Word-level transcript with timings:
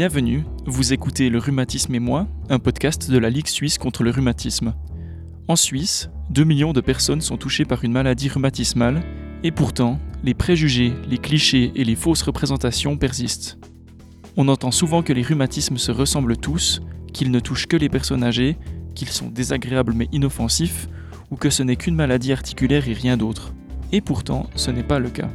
Bienvenue, 0.00 0.44
vous 0.64 0.94
écoutez 0.94 1.28
Le 1.28 1.36
Rhumatisme 1.36 1.94
et 1.94 1.98
moi, 1.98 2.26
un 2.48 2.58
podcast 2.58 3.10
de 3.10 3.18
la 3.18 3.28
Ligue 3.28 3.48
suisse 3.48 3.76
contre 3.76 4.02
le 4.02 4.10
rhumatisme. 4.10 4.72
En 5.46 5.56
Suisse, 5.56 6.08
2 6.30 6.42
millions 6.42 6.72
de 6.72 6.80
personnes 6.80 7.20
sont 7.20 7.36
touchées 7.36 7.66
par 7.66 7.84
une 7.84 7.92
maladie 7.92 8.30
rhumatismale, 8.30 9.02
et 9.44 9.50
pourtant, 9.50 10.00
les 10.24 10.32
préjugés, 10.32 10.94
les 11.06 11.18
clichés 11.18 11.70
et 11.74 11.84
les 11.84 11.96
fausses 11.96 12.22
représentations 12.22 12.96
persistent. 12.96 13.58
On 14.38 14.48
entend 14.48 14.70
souvent 14.70 15.02
que 15.02 15.12
les 15.12 15.20
rhumatismes 15.20 15.76
se 15.76 15.92
ressemblent 15.92 16.38
tous, 16.38 16.80
qu'ils 17.12 17.30
ne 17.30 17.38
touchent 17.38 17.66
que 17.66 17.76
les 17.76 17.90
personnes 17.90 18.24
âgées, 18.24 18.56
qu'ils 18.94 19.10
sont 19.10 19.28
désagréables 19.28 19.92
mais 19.92 20.08
inoffensifs, 20.12 20.88
ou 21.30 21.36
que 21.36 21.50
ce 21.50 21.62
n'est 21.62 21.76
qu'une 21.76 21.94
maladie 21.94 22.32
articulaire 22.32 22.88
et 22.88 22.94
rien 22.94 23.18
d'autre. 23.18 23.52
Et 23.92 24.00
pourtant, 24.00 24.48
ce 24.56 24.70
n'est 24.70 24.82
pas 24.82 24.98
le 24.98 25.10
cas. 25.10 25.28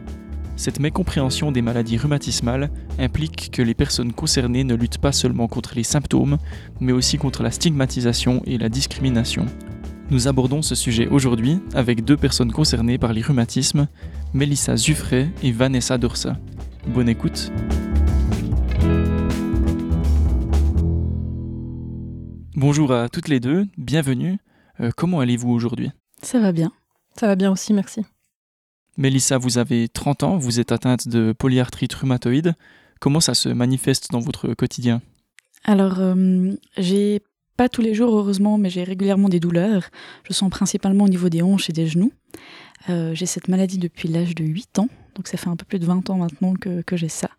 Cette 0.57 0.79
mécompréhension 0.79 1.51
des 1.51 1.61
maladies 1.61 1.97
rhumatismales 1.97 2.71
implique 2.97 3.51
que 3.51 3.61
les 3.61 3.73
personnes 3.73 4.13
concernées 4.13 4.63
ne 4.63 4.75
luttent 4.75 4.99
pas 4.99 5.11
seulement 5.11 5.47
contre 5.47 5.75
les 5.75 5.83
symptômes, 5.83 6.37
mais 6.79 6.93
aussi 6.93 7.17
contre 7.17 7.43
la 7.43 7.51
stigmatisation 7.51 8.41
et 8.45 8.57
la 8.57 8.69
discrimination. 8.69 9.45
Nous 10.11 10.27
abordons 10.27 10.61
ce 10.61 10.75
sujet 10.75 11.07
aujourd'hui 11.07 11.59
avec 11.73 12.05
deux 12.05 12.15
personnes 12.15 12.51
concernées 12.51 12.97
par 12.97 13.11
les 13.11 13.21
rhumatismes, 13.21 13.87
Mélissa 14.33 14.77
Zuffray 14.77 15.29
et 15.43 15.51
Vanessa 15.51 15.97
Dorsa. 15.97 16.37
Bonne 16.87 17.09
écoute. 17.09 17.51
Bonjour 22.55 22.93
à 22.93 23.09
toutes 23.09 23.27
les 23.27 23.41
deux, 23.41 23.65
bienvenue. 23.77 24.37
Euh, 24.79 24.91
comment 24.95 25.19
allez-vous 25.19 25.51
aujourd'hui? 25.51 25.91
Ça 26.21 26.39
va 26.39 26.53
bien. 26.53 26.71
Ça 27.19 27.27
va 27.27 27.35
bien 27.35 27.51
aussi, 27.51 27.73
merci. 27.73 28.05
Mélissa, 28.97 29.37
vous 29.37 29.57
avez 29.57 29.89
30 29.89 30.23
ans, 30.23 30.37
vous 30.37 30.59
êtes 30.59 30.71
atteinte 30.71 31.07
de 31.07 31.33
polyarthrite 31.33 31.93
rhumatoïde. 31.93 32.53
Comment 33.01 33.19
ça 33.19 33.33
se 33.33 33.49
manifeste 33.49 34.11
dans 34.11 34.19
votre 34.19 34.53
quotidien? 34.53 35.01
Alors, 35.65 35.99
euh, 35.99 36.53
j'ai 36.77 37.21
pas 37.57 37.67
tous 37.67 37.81
les 37.81 37.93
jours, 37.93 38.17
heureusement, 38.17 38.57
mais 38.57 38.69
j'ai 38.69 38.83
régulièrement 38.83 39.27
des 39.27 39.39
douleurs. 39.39 39.83
Je 40.27 40.33
sens 40.33 40.49
principalement 40.49 41.05
au 41.05 41.09
niveau 41.09 41.27
des 41.29 41.41
hanches 41.41 41.69
et 41.69 41.73
des 41.73 41.87
genoux. 41.87 42.13
Euh, 42.89 43.13
j'ai 43.13 43.25
cette 43.25 43.47
maladie 43.47 43.79
depuis 43.79 44.07
l'âge 44.07 44.35
de 44.35 44.43
8 44.43 44.79
ans, 44.79 44.89
donc 45.15 45.27
ça 45.27 45.37
fait 45.37 45.47
un 45.49 45.55
peu 45.55 45.65
plus 45.65 45.79
de 45.79 45.85
20 45.85 46.09
ans 46.09 46.17
maintenant 46.17 46.53
que, 46.53 46.83
j'ai 46.93 47.09
ça. 47.09 47.29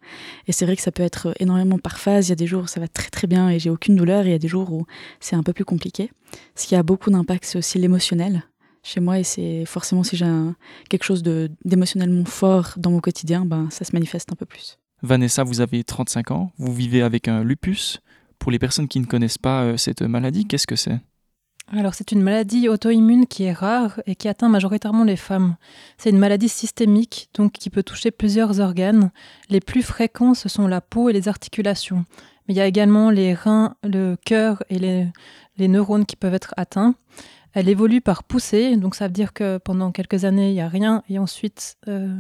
Et 0.48 0.52
c'est 0.52 0.66
vrai 0.66 0.76
que 0.76 0.82
ça 0.82 0.90
peut 0.90 1.04
être 1.04 1.34
énormément 1.38 1.78
par 1.78 1.98
phase. 1.98 2.26
Il 2.26 2.30
y 2.30 2.32
a 2.32 2.36
des 2.36 2.46
jours 2.46 2.64
où 2.64 2.66
ça 2.66 2.80
va 2.80 2.88
très 2.88 3.10
très 3.10 3.26
bien 3.26 3.48
et 3.48 3.58
j'ai 3.58 3.70
aucune 3.70 3.96
douleur, 3.96 4.24
et 4.24 4.30
il 4.30 4.32
y 4.32 4.34
a 4.34 4.38
des 4.38 4.48
jours 4.48 4.72
où 4.72 4.86
c'est 5.20 5.36
un 5.36 5.42
peu 5.42 5.52
plus 5.52 5.64
compliqué. 5.64 6.10
Ce 6.54 6.66
qui 6.66 6.74
a 6.74 6.82
beaucoup 6.82 7.10
d'impact, 7.10 7.44
c'est 7.44 7.58
aussi 7.58 7.78
l'émotionnel 7.78 8.42
chez 8.86 9.00
moi, 9.00 9.18
et 9.18 9.24
c'est 9.24 9.64
forcément 9.64 10.02
si 10.02 10.16
j'ai 10.16 10.30
quelque 10.88 11.04
chose 11.04 11.22
d'émotionnellement 11.22 12.24
fort 12.24 12.74
dans 12.76 12.90
mon 12.90 13.00
quotidien, 13.00 13.44
ben, 13.44 13.68
ça 13.70 13.84
se 13.84 13.92
manifeste 13.92 14.32
un 14.32 14.36
peu 14.36 14.46
plus. 14.46 14.78
Vanessa, 15.02 15.44
vous 15.44 15.60
avez 15.60 15.84
35 15.84 16.30
ans, 16.30 16.52
vous 16.58 16.72
vivez 16.72 17.02
avec 17.02 17.28
un 17.28 17.42
lupus. 17.42 18.00
Pour 18.38 18.52
les 18.52 18.58
personnes 18.58 18.88
qui 18.88 19.00
ne 19.00 19.06
connaissent 19.06 19.38
pas 19.38 19.62
euh, 19.62 19.76
cette 19.76 20.02
maladie, 20.02 20.46
qu'est-ce 20.46 20.66
que 20.66 20.76
c'est? 20.76 20.98
Alors 21.72 21.94
c'est 21.94 22.12
une 22.12 22.22
maladie 22.22 22.68
auto-immune 22.68 23.26
qui 23.26 23.42
est 23.42 23.52
rare 23.52 24.00
et 24.06 24.14
qui 24.14 24.28
atteint 24.28 24.48
majoritairement 24.48 25.02
les 25.02 25.16
femmes. 25.16 25.56
C'est 25.98 26.10
une 26.10 26.18
maladie 26.18 26.48
systémique, 26.48 27.28
donc 27.34 27.52
qui 27.52 27.70
peut 27.70 27.82
toucher 27.82 28.12
plusieurs 28.12 28.60
organes. 28.60 29.10
Les 29.48 29.60
plus 29.60 29.82
fréquents, 29.82 30.34
ce 30.34 30.48
sont 30.48 30.68
la 30.68 30.80
peau 30.80 31.08
et 31.08 31.12
les 31.12 31.26
articulations. 31.26 32.04
Mais 32.46 32.54
il 32.54 32.56
y 32.56 32.60
a 32.60 32.66
également 32.66 33.10
les 33.10 33.34
reins, 33.34 33.74
le 33.82 34.16
cœur 34.24 34.62
et 34.70 34.78
les, 34.78 35.08
les 35.56 35.66
neurones 35.66 36.06
qui 36.06 36.14
peuvent 36.14 36.34
être 36.34 36.54
atteints. 36.56 36.94
Elle 37.56 37.70
évolue 37.70 38.02
par 38.02 38.22
poussée, 38.22 38.76
donc 38.76 38.94
ça 38.94 39.06
veut 39.06 39.14
dire 39.14 39.32
que 39.32 39.56
pendant 39.56 39.90
quelques 39.90 40.26
années, 40.26 40.50
il 40.50 40.52
n'y 40.52 40.60
a 40.60 40.68
rien 40.68 41.02
et 41.08 41.18
ensuite, 41.18 41.78
euh, 41.88 42.14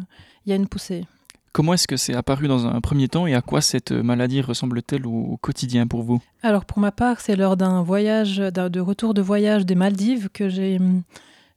il 0.46 0.48
y 0.48 0.52
a 0.54 0.56
une 0.56 0.66
poussée. 0.66 1.04
Comment 1.52 1.74
est-ce 1.74 1.86
que 1.86 1.98
c'est 1.98 2.14
apparu 2.14 2.48
dans 2.48 2.66
un 2.66 2.80
premier 2.80 3.06
temps 3.08 3.26
et 3.26 3.34
à 3.34 3.42
quoi 3.42 3.60
cette 3.60 3.92
maladie 3.92 4.40
ressemble-t-elle 4.40 5.06
au 5.06 5.36
quotidien 5.36 5.86
pour 5.86 6.04
vous? 6.04 6.22
Alors 6.42 6.64
pour 6.64 6.78
ma 6.78 6.90
part, 6.90 7.20
c'est 7.20 7.36
lors 7.36 7.58
d'un 7.58 7.82
voyage, 7.82 8.38
de 8.38 8.80
retour 8.80 9.12
de 9.12 9.20
voyage 9.20 9.66
des 9.66 9.74
Maldives 9.74 10.30
que 10.30 10.48
j'ai 10.48 10.78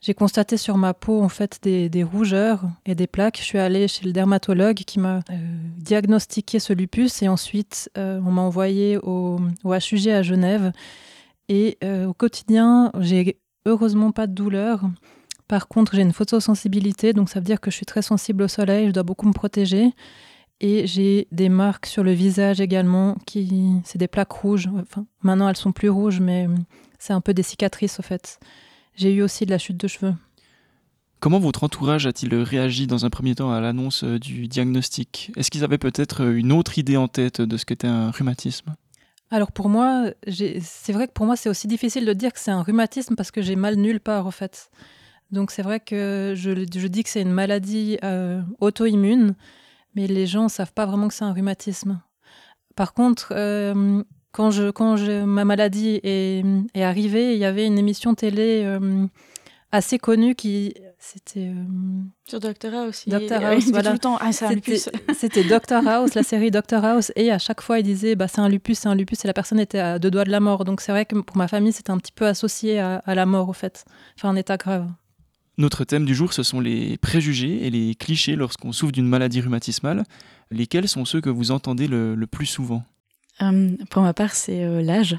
j'ai 0.01 0.13
constaté 0.13 0.57
sur 0.57 0.77
ma 0.77 0.93
peau 0.93 1.21
en 1.21 1.29
fait 1.29 1.59
des, 1.61 2.03
rougeurs 2.03 2.63
et 2.85 2.95
des 2.95 3.07
plaques. 3.07 3.37
Je 3.37 3.43
suis 3.43 3.59
allée 3.59 3.87
chez 3.87 4.05
le 4.05 4.11
dermatologue 4.11 4.75
qui 4.75 4.99
m'a 4.99 5.19
euh, 5.29 5.35
diagnostiqué 5.77 6.59
ce 6.59 6.73
lupus 6.73 7.21
et 7.21 7.29
ensuite 7.29 7.89
euh, 7.97 8.19
on 8.25 8.31
m'a 8.31 8.41
envoyé 8.41 8.97
au, 8.97 9.39
au, 9.63 9.73
HUG 9.73 10.09
à 10.09 10.21
Genève. 10.21 10.73
Et 11.47 11.77
euh, 11.83 12.07
au 12.07 12.13
quotidien, 12.13 12.91
j'ai 12.99 13.37
heureusement 13.65 14.11
pas 14.11 14.27
de 14.27 14.33
douleur. 14.33 14.83
Par 15.47 15.67
contre, 15.67 15.95
j'ai 15.95 16.03
une 16.03 16.13
photosensibilité, 16.13 17.13
donc 17.13 17.29
ça 17.29 17.39
veut 17.39 17.45
dire 17.45 17.59
que 17.59 17.71
je 17.71 17.75
suis 17.75 17.85
très 17.85 18.01
sensible 18.01 18.43
au 18.43 18.47
soleil, 18.47 18.87
je 18.87 18.91
dois 18.91 19.03
beaucoup 19.03 19.27
me 19.27 19.33
protéger. 19.33 19.93
Et 20.61 20.85
j'ai 20.87 21.27
des 21.31 21.47
marques 21.49 21.85
sur 21.85 22.03
le 22.03 22.11
visage 22.11 22.59
également, 22.59 23.17
qui 23.25 23.71
c'est 23.85 23.97
des 23.97 24.09
plaques 24.09 24.31
rouges. 24.31 24.69
Enfin, 24.75 25.05
maintenant, 25.21 25.47
elles 25.47 25.55
sont 25.55 25.71
plus 25.71 25.89
rouges, 25.89 26.19
mais 26.19 26.47
c'est 26.99 27.13
un 27.13 27.21
peu 27.21 27.33
des 27.33 27.43
cicatrices, 27.43 27.99
au 27.99 28.03
fait. 28.03 28.39
J'ai 28.95 29.13
eu 29.13 29.21
aussi 29.21 29.45
de 29.45 29.51
la 29.51 29.57
chute 29.57 29.77
de 29.77 29.87
cheveux. 29.87 30.13
Comment 31.21 31.39
votre 31.39 31.63
entourage 31.63 32.05
a-t-il 32.05 32.33
réagi 32.35 32.87
dans 32.87 33.05
un 33.05 33.09
premier 33.09 33.35
temps 33.35 33.51
à 33.51 33.59
l'annonce 33.59 34.03
euh, 34.03 34.19
du 34.19 34.47
diagnostic? 34.47 35.31
Est-ce 35.35 35.51
qu'ils 35.51 35.65
avaient 35.65 35.77
peut-être 35.77 36.23
euh, 36.23 36.37
une 36.37 36.53
autre 36.53 36.77
idée 36.77 36.95
en 36.95 37.09
tête 37.09 37.41
de 37.41 37.57
ce 37.57 37.65
qu'était 37.65 37.87
un 37.87 38.09
rhumatisme? 38.11 38.75
Alors 39.31 39.51
pour 39.51 39.69
moi, 39.69 40.05
c'est 40.27 40.91
vrai 40.91 41.07
que 41.07 41.13
pour 41.13 41.25
moi 41.25 41.35
c'est 41.35 41.49
aussi 41.49 41.67
difficile 41.67 42.05
de 42.05 42.13
dire 42.13 42.33
que 42.33 42.39
c'est 42.39 42.51
un 42.51 42.63
rhumatisme 42.63 43.15
parce 43.15 43.31
que 43.31 43.41
j'ai 43.41 43.55
mal 43.55 43.75
nulle 43.75 43.99
part 43.99 44.25
en 44.25 44.31
fait. 44.31 44.71
Donc 45.31 45.51
c'est 45.51 45.61
vrai 45.61 45.79
que 45.79 46.33
je, 46.35 46.51
dis 46.87 47.03
que 47.03 47.09
c'est 47.09 47.21
une 47.21 47.31
maladie 47.31 47.99
euh, 48.03 48.41
auto-immune, 48.59 49.35
mais 49.95 50.07
les 50.07 50.25
gens 50.25 50.43
ne 50.45 50.49
savent 50.49 50.73
pas 50.73 50.87
vraiment 50.87 51.07
que 51.07 51.13
c'est 51.13 51.25
un 51.25 51.33
rhumatisme. 51.33 52.01
Par 52.75 52.93
contre, 52.93 53.33
euh, 53.35 54.03
quand, 54.31 54.49
je, 54.49 54.71
quand 54.71 54.97
ma 55.27 55.45
maladie 55.45 55.99
est, 56.03 56.43
arrivée, 56.81 57.33
il 57.33 57.39
y 57.39 57.45
avait 57.45 57.67
une 57.67 57.77
émission 57.77 58.15
télé 58.15 58.63
euh, 58.65 59.05
assez 59.71 59.99
connue 59.99 60.35
qui 60.35 60.73
c'était 60.97 61.47
euh, 61.47 61.63
sur 62.27 62.39
Doctor 62.39 62.73
House. 62.73 63.07
Doctor 63.07 63.43
House, 63.43 63.65
voilà. 63.71 63.95
Ah, 64.03 64.31
c'était 65.13 65.43
Doctor 65.43 65.87
House, 65.87 66.13
la 66.13 66.23
série 66.23 66.51
Doctor 66.51 66.83
House, 66.83 67.11
et 67.15 67.31
à 67.31 67.39
chaque 67.39 67.61
fois 67.61 67.79
il 67.79 67.83
disait 67.83 68.15
bah 68.15 68.27
c'est 68.27 68.41
un 68.41 68.49
lupus, 68.49 68.79
c'est 68.79 68.89
un 68.89 68.95
lupus, 68.95 69.23
et 69.23 69.27
la 69.27 69.33
personne 69.33 69.59
était 69.59 69.79
à 69.79 69.99
deux 69.99 70.11
doigts 70.11 70.25
de 70.25 70.31
la 70.31 70.39
mort. 70.39 70.65
Donc 70.65 70.81
c'est 70.81 70.91
vrai 70.91 71.05
que 71.05 71.15
pour 71.15 71.37
ma 71.37 71.47
famille 71.47 71.73
c'était 71.73 71.91
un 71.91 71.97
petit 71.97 72.11
peu 72.11 72.25
associé 72.25 72.79
à, 72.79 73.01
la 73.07 73.25
mort 73.25 73.49
au 73.49 73.53
fait, 73.53 73.85
enfin 74.17 74.29
un 74.29 74.35
état 74.35 74.57
grave. 74.57 74.87
Notre 75.57 75.83
thème 75.83 76.05
du 76.05 76.15
jour, 76.15 76.31
ce 76.31 76.41
sont 76.41 76.61
les 76.61 76.97
préjugés 76.97 77.65
et 77.65 77.69
les 77.69 77.93
clichés 77.93 78.37
lorsqu'on 78.37 78.71
souffre 78.71 78.93
d'une 78.93 79.07
maladie 79.07 79.41
rhumatismale. 79.41 80.05
Lesquels 80.51 80.87
sont 80.87 81.03
ceux 81.03 81.19
que 81.19 81.29
vous 81.29 81.51
entendez 81.51 81.87
le, 81.87 82.15
plus 82.31 82.45
souvent? 82.45 82.83
Euh, 83.41 83.75
Pour 83.89 84.01
ma 84.01 84.13
part, 84.13 84.35
c'est 84.35 84.63
euh, 84.63 84.81
l'âge 84.81 85.17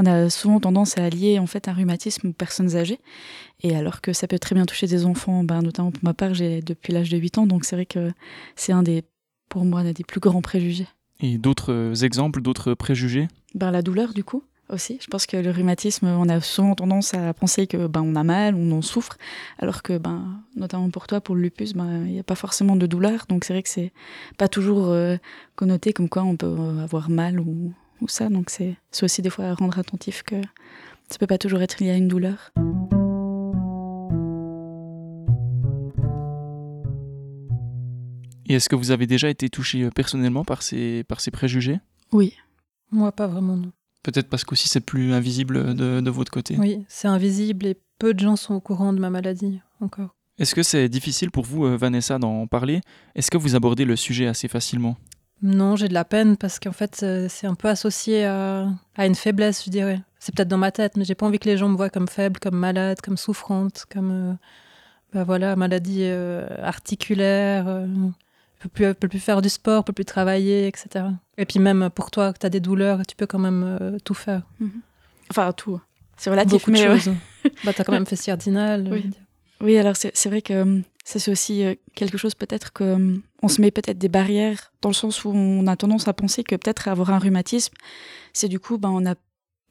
on 0.00 0.06
a 0.06 0.30
souvent 0.30 0.60
tendance 0.60 0.96
à 0.98 1.04
allier 1.04 1.38
en 1.38 1.46
fait 1.46 1.68
un 1.68 1.72
rhumatisme 1.72 2.28
aux 2.28 2.32
personnes 2.32 2.76
âgées. 2.76 2.98
Et 3.62 3.76
alors 3.76 4.00
que 4.00 4.12
ça 4.12 4.26
peut 4.26 4.38
très 4.38 4.54
bien 4.54 4.64
toucher 4.64 4.86
des 4.86 5.04
enfants, 5.04 5.44
ben, 5.44 5.60
notamment 5.62 5.90
pour 5.90 6.02
ma 6.02 6.14
part, 6.14 6.34
j'ai 6.34 6.62
depuis 6.62 6.92
l'âge 6.92 7.10
de 7.10 7.18
8 7.18 7.38
ans, 7.38 7.46
donc 7.46 7.64
c'est 7.64 7.76
vrai 7.76 7.86
que 7.86 8.10
c'est 8.56 8.72
un 8.72 8.82
des, 8.82 9.04
pour 9.48 9.64
moi, 9.64 9.80
un 9.80 9.92
des 9.92 10.04
plus 10.04 10.20
grands 10.20 10.40
préjugés. 10.40 10.86
Et 11.20 11.36
d'autres 11.36 11.72
euh, 11.72 11.94
exemples, 11.94 12.40
d'autres 12.40 12.72
préjugés? 12.72 13.28
Ben, 13.54 13.70
La 13.70 13.82
douleur, 13.82 14.14
du 14.14 14.24
coup, 14.24 14.42
aussi. 14.70 14.98
Je 15.02 15.06
pense 15.08 15.26
que 15.26 15.36
le 15.36 15.50
rhumatisme, 15.50 16.06
on 16.06 16.28
a 16.30 16.40
souvent 16.40 16.74
tendance 16.74 17.12
à 17.12 17.34
penser 17.34 17.66
que 17.66 17.86
ben, 17.86 18.00
on 18.02 18.16
a 18.16 18.24
mal, 18.24 18.54
on 18.54 18.72
en 18.72 18.80
souffre, 18.80 19.18
alors 19.58 19.82
que, 19.82 19.98
ben, 19.98 20.40
notamment 20.56 20.88
pour 20.88 21.06
toi, 21.06 21.20
pour 21.20 21.34
le 21.34 21.42
lupus, 21.42 21.74
ben, 21.74 22.06
il 22.06 22.12
n'y 22.12 22.20
a 22.20 22.24
pas 22.24 22.34
forcément 22.34 22.76
de 22.76 22.86
douleur. 22.86 23.26
Donc 23.28 23.44
c'est 23.44 23.52
vrai 23.52 23.62
que 23.62 23.68
c'est 23.68 23.92
pas 24.38 24.48
toujours 24.48 24.88
euh, 24.88 25.16
connoté 25.56 25.92
comme 25.92 26.08
quoi 26.08 26.22
on 26.22 26.36
peut 26.36 26.56
avoir 26.82 27.10
mal 27.10 27.40
ou 27.40 27.74
ou 28.00 28.08
ça. 28.08 28.28
Donc 28.28 28.50
c'est 28.50 28.76
aussi 29.02 29.22
des 29.22 29.30
fois 29.30 29.46
à 29.46 29.54
rendre 29.54 29.78
attentif 29.78 30.22
que 30.22 30.36
ça 31.10 31.18
peut 31.18 31.26
pas 31.26 31.38
toujours 31.38 31.62
être 31.62 31.80
lié 31.80 31.90
à 31.90 31.96
une 31.96 32.08
douleur. 32.08 32.52
Et 38.46 38.54
est-ce 38.54 38.68
que 38.68 38.74
vous 38.74 38.90
avez 38.90 39.06
déjà 39.06 39.28
été 39.28 39.48
touché 39.48 39.84
euh, 39.84 39.90
personnellement 39.90 40.44
par 40.44 40.62
ces, 40.62 41.04
par 41.04 41.20
ces 41.20 41.30
préjugés? 41.30 41.78
Oui. 42.10 42.34
Moi, 42.90 43.12
pas 43.12 43.28
vraiment, 43.28 43.56
non. 43.56 43.70
Peut-être 44.02 44.28
parce 44.28 44.42
qu'aussi 44.44 44.66
c'est 44.66 44.80
plus 44.80 45.12
invisible 45.12 45.74
de, 45.76 46.00
de 46.00 46.10
votre 46.10 46.32
côté. 46.32 46.56
Oui, 46.58 46.84
c'est 46.88 47.06
invisible 47.06 47.66
et 47.66 47.76
peu 47.98 48.12
de 48.12 48.18
gens 48.18 48.34
sont 48.34 48.54
au 48.54 48.60
courant 48.60 48.92
de 48.92 48.98
ma 48.98 49.10
maladie 49.10 49.60
encore. 49.80 50.16
Est-ce 50.38 50.54
que 50.54 50.62
c'est 50.62 50.88
difficile 50.88 51.30
pour 51.30 51.44
vous, 51.44 51.66
euh, 51.66 51.76
Vanessa, 51.76 52.18
d'en 52.18 52.46
parler? 52.46 52.80
Est-ce 53.14 53.30
que 53.30 53.36
vous 53.36 53.54
abordez 53.54 53.84
le 53.84 53.94
sujet 53.94 54.26
assez 54.26 54.48
facilement? 54.48 54.96
Non, 55.42 55.76
j'ai 55.76 55.88
de 55.88 55.94
la 55.94 56.04
peine 56.04 56.36
parce 56.36 56.58
qu'en 56.58 56.72
fait, 56.72 57.00
euh, 57.02 57.26
c'est 57.28 57.46
un 57.46 57.54
peu 57.54 57.68
associé 57.68 58.24
à, 58.26 58.66
une 58.98 59.14
faiblesse, 59.14 59.64
je 59.64 59.70
dirais. 59.70 60.00
C'est 60.18 60.34
peut-être 60.34 60.48
dans 60.48 60.58
ma 60.58 60.70
tête, 60.70 60.96
mais 60.96 61.04
j'ai 61.04 61.14
pas 61.14 61.26
envie 61.26 61.38
que 61.38 61.48
les 61.48 61.56
gens 61.56 61.68
me 61.68 61.76
voient 61.76 61.88
comme 61.88 62.08
faible, 62.08 62.38
comme 62.40 62.56
malade, 62.56 63.00
comme 63.00 63.16
souffrante, 63.16 63.86
comme 63.90 64.10
euh, 64.10 64.34
bah 65.14 65.24
voilà, 65.24 65.56
maladie 65.56 66.02
euh, 66.02 66.46
articulaire. 66.62 67.64
ne 67.64 68.10
peut 68.58 68.68
plus, 68.68 68.94
peut 68.94 69.08
plus 69.08 69.18
faire 69.18 69.40
du 69.40 69.48
sport, 69.48 69.84
peut 69.84 69.94
plus 69.94 70.04
travailler, 70.04 70.66
etc. 70.66 71.06
Et 71.38 71.46
puis 71.46 71.58
même 71.58 71.88
pour 71.88 72.10
toi, 72.10 72.34
que 72.34 72.38
tu 72.38 72.46
as 72.46 72.50
des 72.50 72.60
douleurs, 72.60 73.00
tu 73.06 73.16
peux 73.16 73.26
quand 73.26 73.38
même 73.38 73.98
tout 74.04 74.14
faire. 74.14 74.42
Mhm. 74.60 74.82
Enfin, 75.30 75.52
tout. 75.52 75.80
C'est 76.18 76.28
relatif, 76.28 76.52
Beaucoup 76.52 76.70
de 76.72 76.76
choses. 76.76 77.10
bah, 77.64 77.72
tu 77.72 77.80
as 77.80 77.84
quand 77.84 77.92
même 77.92 78.04
fait 78.04 78.16
Cardinal. 78.16 78.86
Oui. 78.90 79.10
oui, 79.62 79.78
alors 79.78 79.96
c'est 79.96 80.28
vrai 80.28 80.42
que 80.42 80.82
Ça, 81.10 81.18
c'est 81.18 81.32
aussi 81.32 81.64
euh, 81.64 81.74
quelque 81.96 82.16
chose 82.16 82.36
peut-être 82.36 82.72
que 82.72 82.84
hum, 82.84 83.22
on 83.42 83.48
se 83.48 83.60
met 83.60 83.72
peut-être 83.72 83.98
des 83.98 84.08
barrières 84.08 84.72
dans 84.80 84.90
le 84.90 84.94
sens 84.94 85.24
où 85.24 85.30
on 85.30 85.66
a 85.66 85.74
tendance 85.74 86.06
à 86.06 86.12
penser 86.12 86.44
que 86.44 86.54
peut-être 86.54 86.86
avoir 86.86 87.10
un 87.10 87.18
rhumatisme, 87.18 87.74
c'est 88.32 88.46
du 88.46 88.60
coup, 88.60 88.78
ben, 88.78 88.90
on 88.90 89.00
n'a 89.00 89.16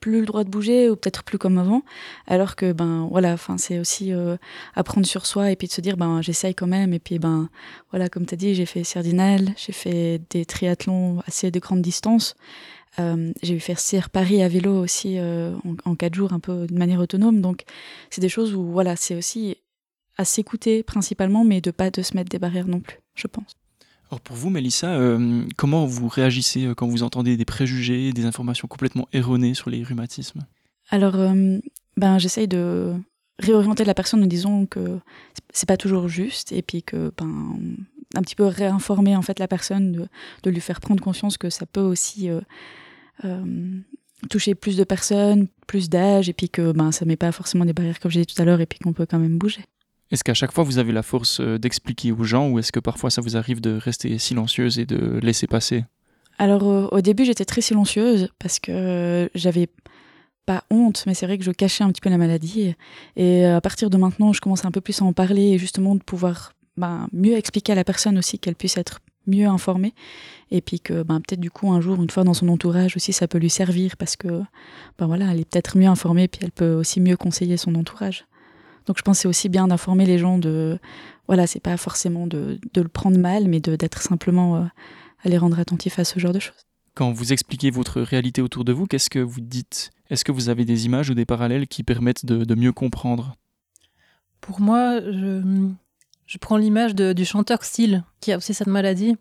plus 0.01 0.19
le 0.19 0.25
droit 0.25 0.43
de 0.43 0.49
bouger 0.49 0.89
ou 0.89 0.97
peut-être 0.97 1.23
plus 1.23 1.37
comme 1.37 1.57
avant, 1.57 1.83
alors 2.27 2.57
que 2.57 2.73
ben 2.73 3.07
voilà, 3.09 3.37
c'est 3.57 3.79
aussi 3.79 4.11
euh, 4.11 4.35
apprendre 4.75 5.07
sur 5.07 5.25
soi 5.25 5.49
et 5.49 5.55
puis 5.55 5.69
de 5.69 5.71
se 5.71 5.79
dire 5.79 5.95
ben 5.95 6.21
j'essaye 6.21 6.55
quand 6.55 6.67
même 6.67 6.93
et 6.93 6.99
puis 6.99 7.19
ben 7.19 7.49
voilà 7.91 8.09
comme 8.09 8.25
tu 8.25 8.33
as 8.33 8.37
dit 8.37 8.53
j'ai 8.53 8.65
fait 8.65 8.83
Sardinal, 8.83 9.53
j'ai 9.55 9.73
fait 9.73 10.21
des 10.29 10.45
triathlons 10.45 11.21
assez 11.25 11.51
de 11.51 11.59
grande 11.59 11.81
distance, 11.81 12.35
euh, 12.99 13.31
j'ai 13.43 13.55
eu 13.55 13.59
faire 13.61 13.79
Sierre 13.79 14.09
Paris 14.09 14.41
à 14.41 14.49
vélo 14.49 14.77
aussi 14.81 15.17
en, 15.19 15.57
en, 15.83 15.95
quatre 15.95 16.15
jours 16.15 16.33
un 16.33 16.39
peu 16.39 16.65
de 16.67 16.77
manière 16.77 16.99
autonome. 16.99 17.41
Donc 17.41 17.63
c'est 18.09 18.21
des 18.21 18.29
choses 18.29 18.53
où 18.53 18.63
voilà 18.71 18.95
c'est 18.95 19.15
aussi 19.15 19.57
à 20.19 20.25
s'écouter 20.25 20.83
principalement, 20.83 21.45
mais 21.45 21.61
de 21.61 21.71
pas 21.71 21.91
de 21.91 22.01
se 22.01 22.13
mettre 22.13 22.29
des 22.29 22.39
barrières 22.39 22.67
non 22.67 22.81
plus, 22.81 22.97
je 23.15 23.25
pense. 23.25 23.55
Alors 24.11 24.19
pour 24.19 24.35
vous, 24.35 24.49
Mélissa, 24.49 24.89
euh, 24.89 25.45
comment 25.55 25.85
vous 25.85 26.09
réagissez 26.09 26.65
euh, 26.65 26.75
quand 26.75 26.87
vous 26.87 27.03
entendez 27.03 27.37
des 27.37 27.45
préjugés, 27.45 28.11
des 28.11 28.25
informations 28.25 28.67
complètement 28.67 29.07
erronées 29.13 29.53
sur 29.53 29.69
les 29.69 29.81
rhumatismes? 29.81 30.41
Alors, 30.89 31.15
euh, 31.15 31.59
ben, 31.95 32.17
j'essaye 32.17 32.49
de 32.49 32.95
réorienter 33.39 33.85
la 33.85 33.93
personne 33.93 34.21
en 34.21 34.25
disant 34.25 34.65
que 34.65 34.99
c'est 35.53 35.69
pas 35.69 35.77
toujours 35.77 36.09
juste 36.09 36.51
et 36.51 36.63
puis 36.63 36.83
que 36.83 37.13
ben 37.17 37.55
un 38.13 38.21
petit 38.21 38.35
peu 38.35 38.43
réinformer 38.43 39.15
en 39.15 39.21
fait 39.21 39.39
la 39.39 39.47
personne 39.47 39.93
de, 39.93 40.07
de 40.43 40.49
lui 40.49 40.59
faire 40.59 40.81
prendre 40.81 41.01
conscience 41.01 41.37
que 41.37 41.49
ça 41.49 41.65
peut 41.65 41.79
aussi 41.79 42.29
toucher 44.29 44.55
plus 44.55 44.75
de 44.75 44.83
personnes, 44.83 45.47
plus 45.67 45.89
d'âge 45.89 46.27
et 46.27 46.33
puis 46.33 46.49
que 46.49 46.73
ben 46.73 46.91
ça 46.91 47.05
met 47.05 47.15
pas 47.15 47.31
forcément 47.31 47.63
des 47.63 47.71
barrières 47.71 48.01
comme 48.01 48.11
j'ai 48.11 48.25
dit 48.25 48.35
tout 48.35 48.41
à 48.41 48.43
l'heure 48.43 48.59
et 48.59 48.65
puis 48.65 48.79
qu'on 48.79 48.91
peut 48.91 49.05
quand 49.05 49.19
même 49.19 49.37
bouger. 49.37 49.63
Est-ce 50.11 50.23
qu'à 50.23 50.33
chaque 50.33 50.51
fois 50.51 50.63
vous 50.63 50.77
avez 50.77 50.91
la 50.91 51.03
force 51.03 51.39
euh, 51.39 51.57
d'expliquer 51.57 52.11
aux 52.11 52.23
gens 52.23 52.49
ou 52.49 52.59
est-ce 52.59 52.71
que 52.71 52.79
parfois 52.79 53.09
ça 53.09 53.21
vous 53.21 53.37
arrive 53.37 53.61
de 53.61 53.77
rester 53.77 54.17
silencieuse 54.17 54.79
et 54.79 54.85
de 54.85 55.19
laisser 55.21 55.47
passer? 55.47 55.85
Alors 56.37 56.63
au 56.93 57.01
début 57.01 57.25
j'étais 57.25 57.45
très 57.45 57.61
silencieuse 57.61 58.29
parce 58.39 58.59
que 58.59 59.29
j'avais 59.35 59.67
pas 60.49 60.63
honte, 60.71 61.03
mais 61.05 61.13
c'est 61.13 61.27
vrai 61.27 61.37
que 61.37 61.43
je 61.43 61.51
cachais 61.51 61.83
un 61.83 61.91
petit 61.91 62.01
peu 62.01 62.09
la 62.09 62.17
maladie. 62.17 62.73
Et 63.15 63.45
à 63.45 63.61
partir 63.61 63.91
de 63.91 63.97
maintenant, 63.97 64.33
je 64.33 64.41
commence 64.41 64.65
un 64.65 64.71
peu 64.71 64.81
plus 64.81 64.99
à 64.99 65.05
en 65.05 65.13
parler 65.13 65.49
et 65.49 65.57
justement 65.59 65.93
de 65.93 66.01
pouvoir 66.01 66.53
ben, 66.75 67.07
mieux 67.13 67.37
expliquer 67.37 67.73
à 67.73 67.75
la 67.75 67.83
personne 67.83 68.17
aussi 68.17 68.39
qu'elle 68.39 68.55
puisse 68.55 68.77
être 68.77 68.99
mieux 69.27 69.45
informée. 69.45 69.93
Et 70.49 70.61
puis 70.61 70.79
que 70.79 71.03
ben, 71.03 71.21
peut-être 71.21 71.39
du 71.39 71.51
coup, 71.51 71.71
un 71.71 71.81
jour, 71.81 72.01
une 72.01 72.09
fois 72.09 72.23
dans 72.23 72.33
son 72.33 72.49
entourage 72.49 72.95
aussi, 72.95 73.13
ça 73.13 73.27
peut 73.27 73.37
lui 73.37 73.51
servir 73.51 73.95
parce 73.95 74.15
que 74.15 74.41
ben, 74.97 75.05
voilà, 75.05 75.31
elle 75.31 75.41
est 75.41 75.49
peut-être 75.49 75.77
mieux 75.77 75.87
informée, 75.87 76.27
puis 76.27 76.41
elle 76.43 76.51
peut 76.51 76.73
aussi 76.73 76.99
mieux 76.99 77.15
conseiller 77.15 77.57
son 77.57 77.75
entourage. 77.75 78.25
Donc 78.85 78.97
je 78.97 79.03
pense 79.03 79.17
que 79.17 79.21
c'est 79.23 79.27
aussi 79.27 79.49
bien 79.49 79.67
d'informer 79.67 80.05
les 80.05 80.17
gens 80.17 80.37
de. 80.37 80.79
Voilà, 81.27 81.47
c'est 81.47 81.59
pas 81.59 81.77
forcément 81.77 82.25
de, 82.25 82.59
de, 82.73 82.81
le 82.81 82.87
prendre 82.87 83.17
mal, 83.19 83.47
mais 83.47 83.59
d'être 83.59 84.01
simplement 84.01 84.55
euh, 84.57 84.63
à 85.23 85.29
les 85.29 85.37
rendre 85.37 85.59
attentifs 85.59 85.99
à 85.99 86.03
ce 86.03 86.19
genre 86.19 86.33
de 86.33 86.39
choses. 86.39 86.65
Quand 86.95 87.11
vous 87.11 87.31
expliquez 87.31 87.69
votre 87.69 88.01
réalité 88.01 88.41
autour 88.41 88.65
de 88.65 88.73
vous, 88.73 88.87
qu'est-ce 88.87 89.09
que 89.09 89.19
vous 89.19 89.41
dites? 89.41 89.91
Est-ce 90.09 90.25
que 90.25 90.31
vous 90.31 90.49
avez 90.49 90.65
des 90.65 90.85
images 90.85 91.09
ou 91.11 91.13
des 91.13 91.25
parallèles 91.25 91.67
qui 91.67 91.83
permettent 91.83 92.25
de, 92.25 92.43
de 92.43 92.55
mieux 92.55 92.71
comprendre? 92.71 93.35
Pour 94.41 94.59
moi, 94.59 94.99
je, 95.01 95.69
je 96.25 96.37
prends 96.39 96.57
l'image 96.57 96.95
du 96.95 97.25
chanteur 97.25 97.63
Style, 97.63 98.03
qui 98.21 98.31
a 98.31 98.37
aussi 98.37 98.53
cette 98.53 98.67
maladie. 98.67 99.15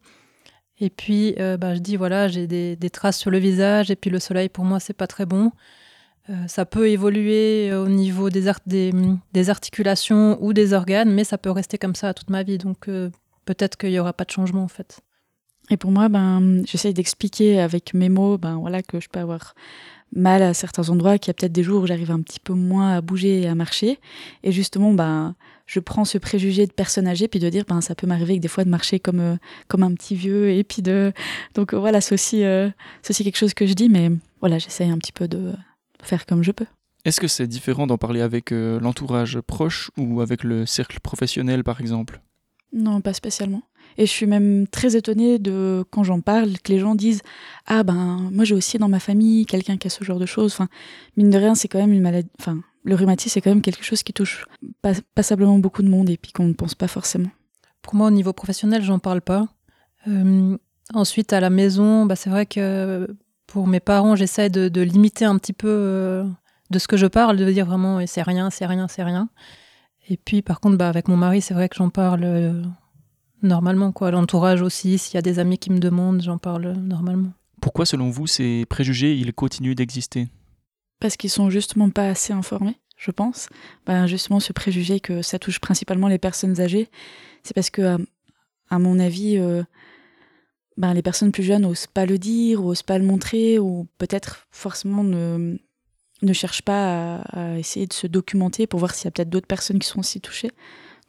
Et 0.81 0.91
puis, 0.91 1.35
euh, 1.39 1.57
bah, 1.57 1.75
je 1.75 1.81
dis, 1.81 1.97
voilà, 1.97 2.29
j'ai 2.29 2.47
des, 2.47 2.77
des, 2.77 2.91
traces 2.91 3.19
sur 3.19 3.31
le 3.31 3.39
visage, 3.39 3.91
et 3.91 3.97
puis 3.97 4.11
le 4.11 4.21
soleil, 4.21 4.49
pour 4.49 4.65
moi, 4.65 4.79
c'est 4.79 4.93
pas 4.95 5.07
très 5.07 5.27
bon. 5.27 5.51
Euh, 6.31 6.47
ça 6.47 6.67
peut 6.67 6.89
évoluer 6.91 7.71
euh, 7.71 7.85
au 7.85 7.89
niveau 7.89 8.29
des, 8.29 8.49
articulations 9.49 10.39
ou 10.43 10.53
des 10.53 10.73
organes, 10.75 11.11
mais 11.13 11.25
ça 11.25 11.39
peut 11.39 11.51
rester 11.51 11.79
comme 11.79 11.95
ça 11.95 12.13
toute 12.13 12.31
ma 12.31 12.43
vie. 12.43 12.59
Donc 12.59 12.89
euh, 12.89 13.11
peut-être 13.47 13.77
qu'il 13.77 13.91
n'y 13.91 13.99
aura 13.99 14.13
pas 14.13 14.25
de 14.25 14.31
changement 14.31 14.63
en 14.63 14.69
fait. 14.69 15.01
Et 15.71 15.77
pour 15.77 15.91
moi, 15.91 16.09
ben, 16.09 16.63
j'essaye 16.67 16.95
d'expliquer 16.95 17.61
avec 17.61 17.95
mes 17.95 18.09
mots 18.09 18.39
ben, 18.39 18.57
voilà, 18.57 18.83
que 18.83 19.01
je 19.01 19.09
peux 19.09 19.21
avoir 19.21 19.55
mal 20.15 20.43
à 20.43 20.55
certains 20.55 20.89
endroits, 20.89 21.19
qu'il 21.19 21.29
y 21.29 21.33
a 21.33 21.35
peut-être 21.35 21.53
des 21.53 21.63
jours 21.63 21.83
où 21.83 21.87
j'arrive 21.87 22.11
un 22.11 22.23
petit 22.23 22.41
peu 22.41 22.55
moins 22.55 22.97
à 22.97 23.01
bouger 23.03 23.43
et 23.43 23.49
à 23.49 23.55
marcher. 23.55 23.99
Et 24.43 24.53
justement, 24.53 24.93
ben, 24.93 25.35
je 25.67 25.81
prends 25.81 26.07
ce 26.07 26.17
préjugé 26.17 26.67
de 26.67 26.73
personne 26.73 27.07
âgée, 27.07 27.29
puis 27.29 27.41
de 27.41 27.49
dire, 27.51 27.65
ben, 27.69 27.83
ça 27.83 27.95
peut 27.95 28.07
m'arriver 28.07 28.39
des 28.39 28.49
fois 28.49 28.65
de 28.65 28.71
marcher 28.71 29.01
comme, 29.01 29.39
comme 29.69 29.83
un 29.83 29.93
petit 29.93 30.15
vieux. 30.15 30.51
Et 30.51 30.65
puis 30.65 30.81
de... 30.81 31.13
Donc 31.55 31.75
voilà, 31.75 32.01
c'est 32.01 32.15
aussi, 32.15 32.43
aussi 33.09 33.25
quelque 33.25 33.37
chose 33.37 33.53
que 33.53 33.67
je 33.67 33.75
dis, 33.75 33.91
mais 33.91 34.11
voilà, 34.41 34.59
j'essaye 34.59 34.89
un 34.89 34.97
petit 34.97 35.13
peu 35.13 35.29
de, 35.29 35.53
faire 36.03 36.27
comme 36.27 36.43
je 36.43 36.53
peux. 36.53 36.67
Est-ce 37.05 37.21
que 37.21 37.29
c'est 37.29 37.47
différent 37.47 37.87
d'en 37.87 37.99
parler 37.99 38.21
avec 38.21 38.53
euh, 38.53 38.81
l'entourage 38.81 39.41
proche 39.41 39.91
ou 39.97 40.21
avec 40.21 40.45
le 40.45 40.67
cercle 40.67 41.01
professionnel 41.01 41.65
par 41.65 41.81
exemple? 41.81 42.21
Non, 42.73 43.01
pas 43.01 43.15
spécialement. 43.15 43.63
Et 43.97 44.05
je 44.05 44.11
suis 44.11 44.27
même 44.27 44.67
très 44.69 44.97
étonnée 44.97 45.39
de 45.39 45.85
quand 45.91 46.05
j'en 46.05 46.21
parle 46.21 46.59
que 46.59 46.71
les 46.71 46.79
gens 46.79 46.95
disent 46.95 47.23
ah 47.67 47.83
ben 47.83 48.29
moi 48.33 48.45
j'ai 48.45 48.55
aussi 48.55 48.79
dans 48.79 48.89
ma 48.89 49.01
famille 49.01 49.47
quelqu'un 49.47 49.77
qui 49.77 49.87
a 49.87 49.91
ce 49.91 50.05
genre 50.05 50.19
de 50.19 50.27
choses. 50.27 50.53
Enfin 50.53 50.69
mine 51.17 51.31
de 51.31 51.39
rien 51.39 51.55
c'est 51.55 51.69
quand 51.69 51.79
même 51.79 51.93
une 51.93 52.03
maladie. 52.03 52.29
Enfin 52.39 52.61
le 52.85 52.95
rhumatisme 52.95 53.33
c'est 53.33 53.41
quand 53.41 53.51
même 53.51 53.63
quelque 53.63 53.85
chose 53.85 54.03
qui 54.03 54.13
touche 54.13 54.45
passablement 55.15 55.59
beaucoup 55.59 55.83
de 55.83 55.89
monde 55.89 56.11
et 56.11 56.17
puis 56.17 56.33
qu'on 56.33 56.47
ne 56.47 56.53
pense 56.53 56.75
pas 56.75 56.89
forcément. 56.89 57.31
Pour 57.81 57.95
moi 57.95 58.09
au 58.09 58.13
niveau 58.13 58.33
professionnel 58.33 58.83
j'en 58.83 58.99
parle 58.99 59.23
pas. 59.23 59.49
Euh, 60.07 60.57
ensuite 60.93 61.33
à 61.33 61.41
la 61.41 61.51
maison 61.51 62.07
bah, 62.07 62.17
c'est 62.17 62.31
vrai 62.31 62.45
que 62.45 63.09
pour 63.49 63.67
mes 63.67 63.81
parents, 63.81 64.15
j'essaie 64.15 64.51
de, 64.51 64.81
limiter 64.81 65.25
un 65.25 65.37
petit 65.39 65.53
peu 65.53 65.69
euh, 65.69 66.25
de 66.71 66.79
ce 66.79 66.87
que 66.87 66.97
je 66.97 67.07
parle, 67.07 67.37
de 67.37 67.51
dire 67.51 67.67
vraiment 67.67 68.07
c'est 68.07 68.23
rien, 68.23 68.51
c'est 68.51 68.67
rien, 68.67 68.87
c'est 68.87 69.03
rien. 69.03 69.29
Et 70.09 70.17
puis 70.17 70.43
par 70.43 70.61
contre, 70.61 70.77
bah, 70.77 70.89
avec 70.89 71.09
mon 71.09 71.17
mari, 71.17 71.41
c'est 71.41 71.55
vrai 71.55 71.69
que 71.69 71.77
j'en 71.77 71.91
parle 71.91 72.25
euh, 72.25 72.63
normalement. 73.43 73.91
quoi. 73.91 74.11
L'entourage 74.11 74.63
aussi, 74.63 74.99
s'il 74.99 75.15
y 75.15 75.19
a 75.19 75.23
des 75.23 75.39
amis 75.39 75.59
qui 75.59 75.71
me 75.71 75.79
demandent, 75.79 76.23
j'en 76.23 76.39
parle 76.39 76.75
normalement. 76.75 77.33
Pourquoi, 77.61 77.87
selon 77.87 78.11
vous, 78.11 78.27
ces 78.27 78.67
préjugés, 78.67 79.17
ils 79.17 79.33
continuent 79.33 79.75
d'exister? 79.75 80.29
Parce 81.01 81.17
qu'ils 81.17 81.31
sont 81.31 81.51
justement 81.51 81.91
pas 81.91 82.09
assez 82.09 82.33
informés, 82.33 82.77
je 82.97 83.11
pense. 83.11 83.49
Ben, 83.87 84.07
justement, 84.07 84.41
ce 84.41 84.53
préjugé 84.53 85.01
que 85.01 85.23
ça 85.23 85.39
touche 85.39 85.59
principalement 85.59 86.09
les 86.09 86.19
personnes 86.19 86.61
âgées, 86.61 86.89
c'est 87.43 87.55
parce 87.55 87.71
que, 87.71 87.99
à, 88.69 88.79
mon 88.79 88.99
avis, 88.99 89.39
euh, 89.39 89.63
ben, 90.79 90.95
les 90.95 91.03
personnes 91.03 91.33
plus 91.33 91.43
jeunes 91.43 91.63
n'osent 91.63 91.89
pas 91.89 92.07
le 92.07 92.19
dire, 92.19 92.65
osent 92.65 92.85
pas 92.85 92.99
le 92.99 93.05
montrer, 93.05 93.59
ou 93.59 93.89
peut-être 93.99 94.47
forcément 94.53 95.03
ne, 95.03 95.59
ne 96.23 96.33
cherchent 96.33 96.63
pas 96.63 97.17
à, 97.17 97.59
essayer 97.59 97.87
de 97.87 97.93
se 97.93 98.07
documenter 98.07 98.69
pour 98.69 98.79
voir 98.79 98.95
s'il 98.95 99.07
y 99.07 99.09
a 99.09 99.11
peut-être 99.11 99.29
d'autres 99.29 99.49
personnes 99.49 99.81
qui 99.81 99.89
sont 99.89 99.99
aussi 99.99 100.21
touchées. 100.21 100.53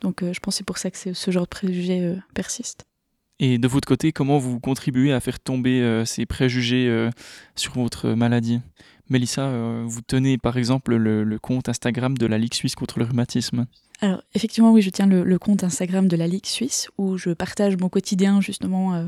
Donc 0.01 0.24
euh, 0.24 0.33
je 0.33 0.39
pense 0.39 0.56
que 0.56 0.57
c'est 0.57 0.63
pour 0.63 0.80
ça 0.80 0.89
que 0.89 1.13
ce 1.13 1.31
genre 1.31 1.44
de 1.44 1.50
préjugés 1.50 2.01
euh, 2.01 2.15
persiste. 2.34 2.86
Et 3.38 3.60
de 3.60 3.67
votre 3.67 3.88
côté, 3.88 4.12
comment 4.12 4.39
vous 4.39 4.60
contribuez 4.60 5.13
à 5.13 5.20
faire 5.20 5.39
tomber 5.39 5.82
euh, 5.82 6.03
ces 6.03 6.25
préjugés 6.25 7.10
sur 7.55 7.74
votre 7.74 8.10
maladie? 8.10 8.60
Mélissa, 9.10 9.50
vous 9.86 10.01
tenez 10.01 10.38
par 10.38 10.58
exemple 10.58 10.96
le, 10.96 11.24
le 11.24 11.39
compte 11.39 11.70
Instagram 11.70 12.17
de 12.17 12.25
la 12.25 12.38
Ligue 12.38 12.53
suisse 12.53 12.75
contre 12.75 13.00
le 13.00 13.05
rhumatisme. 13.05 13.65
Alors, 14.01 14.22
effectivement, 14.34 14.72
oui, 14.72 14.82
je 14.82 14.89
tiens 14.89 15.08
le, 15.08 15.39
compte 15.39 15.63
Instagram 15.63 16.08
de 16.08 16.15
la 16.15 16.27
Ligue 16.27 16.46
suisse 16.46 16.89
où 16.98 17.18
je 17.18 17.32
partage 17.32 17.75
mon 17.77 17.89
quotidien 17.89 18.39
justement 18.39 18.94
euh, 18.94 19.06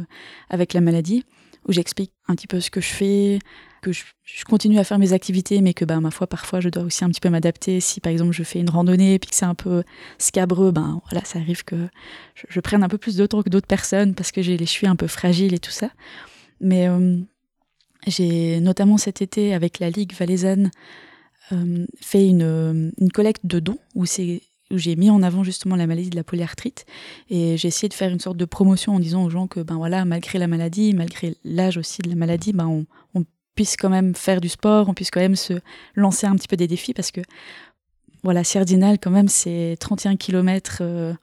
avec 0.49 0.73
la 0.73 0.81
maladie, 0.81 1.23
où 1.67 1.71
j'explique 1.71 2.11
un 2.27 2.35
petit 2.35 2.47
peu 2.47 2.59
ce 2.59 2.69
que 2.69 2.81
je 2.81 2.89
fais, 2.89 3.39
que 3.81 3.93
je, 3.93 4.03
continue 4.45 4.79
à 4.79 4.83
faire 4.83 4.99
mes 4.99 5.13
activités, 5.13 5.61
mais 5.61 5.73
que, 5.73 5.85
ben, 5.85 6.01
ma 6.01 6.11
foi, 6.11 6.27
parfois, 6.27 6.59
je 6.59 6.67
dois 6.67 6.83
aussi 6.83 7.05
un 7.05 7.09
petit 7.09 7.21
peu 7.21 7.29
m'adapter. 7.29 7.79
Si, 7.79 8.01
par 8.01 8.11
exemple, 8.11 8.33
je 8.33 8.43
fais 8.43 8.59
une 8.59 8.69
randonnée 8.69 9.13
et 9.13 9.19
puis 9.19 9.29
que 9.29 9.35
c'est 9.35 9.45
un 9.45 9.55
peu 9.55 9.83
scabreux, 10.17 10.71
ben, 10.71 11.01
voilà, 11.09 11.25
ça 11.25 11.39
arrive 11.39 11.63
que 11.63 11.87
je, 12.49 12.59
prenne 12.59 12.83
un 12.83 12.89
peu 12.89 12.97
plus 12.97 13.15
de 13.15 13.25
temps 13.25 13.43
que 13.43 13.49
d'autres 13.49 13.67
personnes 13.67 14.13
parce 14.13 14.31
que 14.31 14.41
j'ai 14.41 14.57
les 14.57 14.65
chevilles 14.65 14.89
un 14.89 14.97
peu 14.97 15.07
fragiles 15.07 15.53
et 15.53 15.59
tout 15.59 15.71
ça. 15.71 15.89
Mais 16.59 16.89
euh, 16.89 17.17
j'ai 18.07 18.59
notamment 18.59 18.97
cet 18.97 19.21
été, 19.21 19.53
avec 19.53 19.79
la 19.79 19.89
Ligue 19.89 20.13
valaisanne, 20.13 20.69
euh, 21.53 21.85
fait 21.99 22.27
une, 22.27 22.91
une 22.97 23.11
collecte 23.11 23.45
de 23.45 23.59
dons 23.59 23.79
où 23.95 24.05
c'est 24.05 24.41
où 24.71 24.77
j'ai 24.77 24.95
mis 24.95 25.09
en 25.09 25.21
avant 25.21 25.43
justement 25.43 25.75
la 25.75 25.87
maladie 25.87 26.09
de 26.09 26.15
la 26.15 26.23
polyarthrite. 26.23 26.85
Et 27.29 27.57
j'ai 27.57 27.67
essayé 27.67 27.89
de 27.89 27.93
faire 27.93 28.11
une 28.11 28.19
sorte 28.19 28.37
de 28.37 28.45
promotion 28.45 28.95
en 28.95 28.99
disant 28.99 29.23
aux 29.23 29.29
gens 29.29 29.47
que 29.47 29.59
ben 29.59 29.75
voilà 29.75 30.05
malgré 30.05 30.39
la 30.39 30.47
maladie 30.47 30.93
malgré 30.93 31.35
l'âge 31.43 31.77
aussi 31.77 32.01
de 32.01 32.09
la 32.09 32.15
maladie 32.15 32.53
ben 32.53 32.67
on, 32.67 32.85
puisse 33.53 33.75
quand 33.75 33.89
même 33.89 34.15
faire 34.15 34.39
du 34.39 34.47
sport 34.47 34.87
on 34.87 34.93
puisse 34.93 35.11
quand 35.11 35.19
même 35.19 35.35
se 35.35 35.55
lancer 35.95 36.25
un 36.25 36.35
petit 36.37 36.47
peu 36.47 36.55
des 36.55 36.69
défis 36.69 36.93
parce 36.93 37.11
que 37.11 37.19
voilà 38.23 38.45
Sardinal 38.45 38.97
quand 38.97 39.11
même 39.11 39.27
c'est 39.27 39.75
31 39.77 40.15
km 40.15 40.77
euh, 40.79 41.13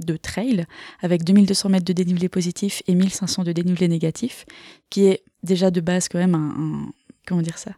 de 0.00 0.16
trail 0.16 0.66
avec 1.00 1.22
2200 1.22 1.68
mètres 1.68 1.84
de 1.84 1.92
dénivelé 1.92 2.28
positif 2.28 2.82
et 2.88 2.96
1500 2.96 3.44
de 3.44 3.52
dénivelé 3.52 3.86
négatif 3.86 4.44
qui 4.90 5.06
est 5.06 5.22
déjà 5.44 5.70
de 5.70 5.80
base 5.80 6.08
quand 6.08 6.18
même 6.18 6.34
un 6.34 6.90
comment 7.24 7.42
dire 7.42 7.58
ça 7.58 7.70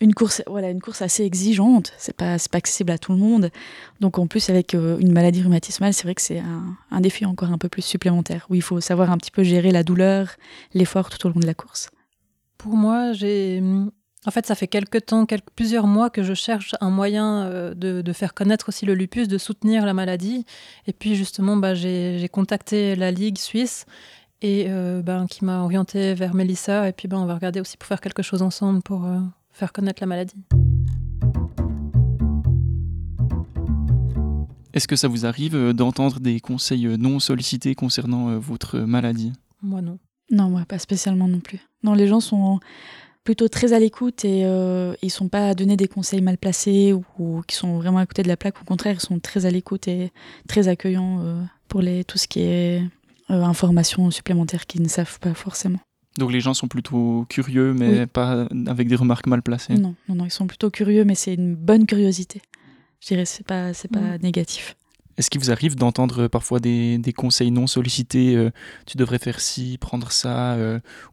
une 0.00 0.14
course, 0.14 0.42
voilà, 0.46 0.70
une 0.70 0.80
course 0.80 1.02
assez 1.02 1.24
exigeante. 1.24 1.92
C'est 1.96 2.16
pas, 2.16 2.36
pas 2.50 2.58
accessible 2.58 2.90
à 2.92 2.98
tout 2.98 3.12
le 3.12 3.18
monde. 3.18 3.50
Donc 4.00 4.18
en 4.18 4.26
plus 4.26 4.50
avec 4.50 4.74
euh, 4.74 4.98
une 4.98 5.12
maladie 5.12 5.42
rhumatismale, 5.42 5.94
c'est 5.94 6.04
vrai 6.04 6.14
que 6.14 6.22
c'est 6.22 6.40
un, 6.40 7.00
défi 7.00 7.24
encore 7.24 7.50
un 7.50 7.58
peu 7.58 7.68
plus 7.68 7.82
supplémentaire 7.82 8.46
où 8.50 8.54
il 8.54 8.62
faut 8.62 8.80
savoir 8.80 9.10
un 9.10 9.18
petit 9.18 9.30
peu 9.30 9.42
gérer 9.42 9.70
la 9.70 9.82
douleur, 9.82 10.36
l'effort 10.74 11.08
tout 11.08 11.26
au 11.26 11.30
long 11.30 11.40
de 11.40 11.46
la 11.46 11.54
course. 11.54 11.90
Pour 12.58 12.76
moi, 12.76 13.12
j'ai 13.12 13.62
En 14.26 14.30
fait, 14.30 14.44
ça 14.46 14.54
fait 14.54 14.66
quelques 14.66 15.06
temps, 15.06 15.24
quelques, 15.24 15.50
plusieurs 15.54 15.86
mois 15.86 16.10
que 16.10 16.22
je 16.22 16.34
cherche 16.34 16.74
un 16.80 16.90
moyen 16.90 17.44
euh, 17.44 17.74
de, 17.74 18.12
faire 18.12 18.34
connaître 18.34 18.68
aussi 18.68 18.84
le 18.84 18.94
lupus, 18.94 19.28
de 19.28 19.38
soutenir 19.38 19.86
la 19.86 19.94
maladie. 19.94 20.44
Et 20.86 20.92
puis 20.92 21.14
justement, 21.14 21.56
bah, 21.56 21.74
j'ai 21.74 22.28
contacté 22.30 22.96
la 22.96 23.10
Ligue 23.10 23.38
suisse 23.38 23.86
et 24.42 24.66
euh, 24.68 25.00
ben, 25.00 25.26
qui 25.26 25.44
m'a 25.44 25.62
orienté 25.62 26.12
vers 26.12 26.34
Mélissa. 26.34 26.86
Et 26.88 26.92
puis 26.92 27.08
ben, 27.08 27.16
on 27.18 27.26
va 27.26 27.34
regarder 27.34 27.60
aussi 27.60 27.78
pour 27.78 27.88
faire 27.88 28.02
quelque 28.02 28.22
chose 28.22 28.42
ensemble 28.42 28.82
pour 28.82 29.06
faire 29.56 29.72
connaître 29.72 30.02
la 30.02 30.06
maladie. 30.06 30.36
Est-ce 34.74 34.86
que 34.86 34.96
ça 34.96 35.08
vous 35.08 35.24
arrive 35.24 35.72
d'entendre 35.72 36.20
des 36.20 36.40
conseils 36.40 36.86
non 36.98 37.18
sollicités 37.18 37.74
concernant 37.74 38.38
votre 38.38 38.80
maladie? 38.80 39.32
Moi 39.62 39.80
non. 39.80 39.98
Non, 40.30 40.50
moi 40.50 40.64
pas 40.66 40.78
spécialement 40.78 41.28
non 41.28 41.40
plus. 41.40 41.60
Non, 41.82 41.94
les 41.94 42.06
gens 42.06 42.20
sont 42.20 42.60
plutôt 43.24 43.48
très 43.48 43.72
à 43.72 43.78
l'écoute 43.78 44.24
et 44.24 44.44
euh, 44.44 44.94
ils 45.02 45.10
sont 45.10 45.28
pas 45.28 45.48
à 45.48 45.54
donner 45.54 45.76
des 45.76 45.88
conseils 45.88 46.20
mal 46.20 46.36
placés 46.36 46.92
ou, 46.92 47.42
qui 47.46 47.56
sont 47.56 47.78
vraiment 47.78 47.98
à 47.98 48.06
côté 48.06 48.22
de 48.22 48.28
la 48.28 48.36
plaque. 48.36 48.60
Au 48.60 48.64
contraire, 48.64 48.96
ils 48.98 49.04
sont 49.04 49.18
très 49.18 49.46
à 49.46 49.50
l'écoute 49.50 49.88
et 49.88 50.12
très 50.48 50.68
accueillants 50.68 51.20
euh, 51.20 51.42
pour 51.68 51.80
les, 51.80 52.04
tout 52.04 52.18
ce 52.18 52.28
qui 52.28 52.40
est 52.40 52.82
euh, 53.30 53.42
informations 53.42 54.10
supplémentaires 54.10 54.66
qu'ils 54.66 54.82
ne 54.82 54.88
savent 54.88 55.18
pas 55.18 55.34
forcément. 55.34 55.80
Donc 56.18 56.32
les 56.32 56.40
gens 56.40 56.54
sont 56.54 56.68
plutôt 56.68 57.26
curieux, 57.28 57.74
mais 57.74 58.06
pas 58.06 58.46
avec 58.66 58.88
des 58.88 58.96
remarques 58.96 59.26
mal 59.26 59.42
placées. 59.42 59.74
Non, 59.74 59.94
non, 60.08 60.14
non, 60.14 60.24
ils 60.24 60.30
sont 60.30 60.46
plutôt 60.46 60.70
curieux, 60.70 61.04
mais 61.04 61.14
c'est 61.14 61.34
une 61.34 61.54
bonne 61.54 61.86
curiosité. 61.86 62.42
Je 63.00 63.08
dirais, 63.08 63.24
c'est 63.24 63.46
pas, 63.46 63.74
c'est 63.74 63.90
pas 63.90 64.18
négatif. 64.18 64.76
Est-ce 65.18 65.30
qu'il 65.30 65.40
vous 65.40 65.50
arrive 65.50 65.76
d'entendre 65.76 66.28
parfois 66.28 66.60
des, 66.60 66.98
des, 66.98 67.12
conseils 67.12 67.50
non 67.50 67.66
sollicités 67.66 68.50
Tu 68.86 68.96
devrais 68.96 69.18
faire 69.18 69.40
ci, 69.40 69.78
prendre 69.78 70.10
ça, 70.12 70.56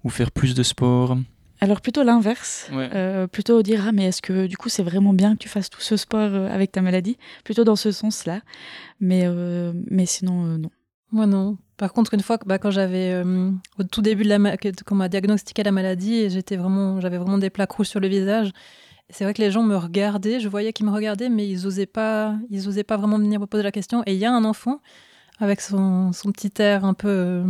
ou 0.03 0.09
faire 0.09 0.31
plus 0.31 0.55
de 0.55 0.63
sport 0.63 1.17
alors 1.63 1.79
plutôt 1.79 2.03
l'inverse, 2.03 2.69
euh, 2.73 3.25
plutôt 3.25 3.63
dire 3.63 3.85
ah 3.87 3.93
mais 3.93 4.07
est-ce 4.07 4.21
que 4.21 4.47
du 4.47 4.57
coup 4.57 4.67
c'est 4.67 4.83
vraiment 4.83 5.13
bien 5.13 5.31
que 5.31 5.37
tu 5.37 5.47
fasses 5.47 5.69
tout 5.69 5.79
ce 5.79 5.95
sport 5.95 6.19
euh, 6.19 6.49
avec 6.49 6.73
ta 6.73 6.81
maladie, 6.81 7.17
plutôt 7.45 7.63
dans 7.63 7.77
ce 7.77 7.93
sens-là, 7.93 8.41
mais 8.99 9.21
euh, 9.23 9.71
mais 9.89 10.05
sinon 10.05 10.57
non. 10.57 10.69
Moi 11.13 11.27
non. 11.27 11.57
Par 11.77 11.93
contre 11.93 12.13
une 12.13 12.21
fois 12.21 12.37
bah, 12.45 12.57
quand 12.57 12.71
j'avais 12.71 13.23
au 13.79 13.83
tout 13.83 14.01
début 14.01 14.23
de 14.23 14.29
la 14.29 14.57
qu'on 14.85 14.95
m'a 14.95 15.07
diagnostiqué 15.07 15.63
la 15.63 15.71
maladie, 15.71 16.29
j'étais 16.29 16.57
vraiment 16.57 16.99
j'avais 16.99 17.17
vraiment 17.17 17.37
des 17.37 17.49
plaques 17.49 17.71
rouges 17.71 17.87
sur 17.87 18.01
le 18.01 18.07
visage. 18.07 18.51
C'est 19.09 19.23
vrai 19.23 19.33
que 19.33 19.41
les 19.41 19.51
gens 19.51 19.63
me 19.63 19.77
regardaient, 19.77 20.39
je 20.39 20.49
voyais 20.49 20.73
qu'ils 20.73 20.87
me 20.87 20.91
regardaient, 20.91 21.29
mais 21.29 21.47
ils 21.47 21.67
osaient 21.67 21.85
pas 21.85 22.35
ils 22.49 22.67
osaient 22.67 22.83
pas 22.83 22.97
vraiment 22.97 23.17
venir 23.17 23.39
me 23.39 23.45
poser 23.45 23.63
la 23.63 23.71
question. 23.71 24.03
Et 24.05 24.13
il 24.13 24.19
y 24.19 24.25
a 24.25 24.33
un 24.33 24.43
enfant 24.43 24.81
avec 25.39 25.61
son, 25.61 26.11
son 26.13 26.31
petit 26.31 26.51
air 26.59 26.83
un 26.83 26.93
peu 26.95 27.43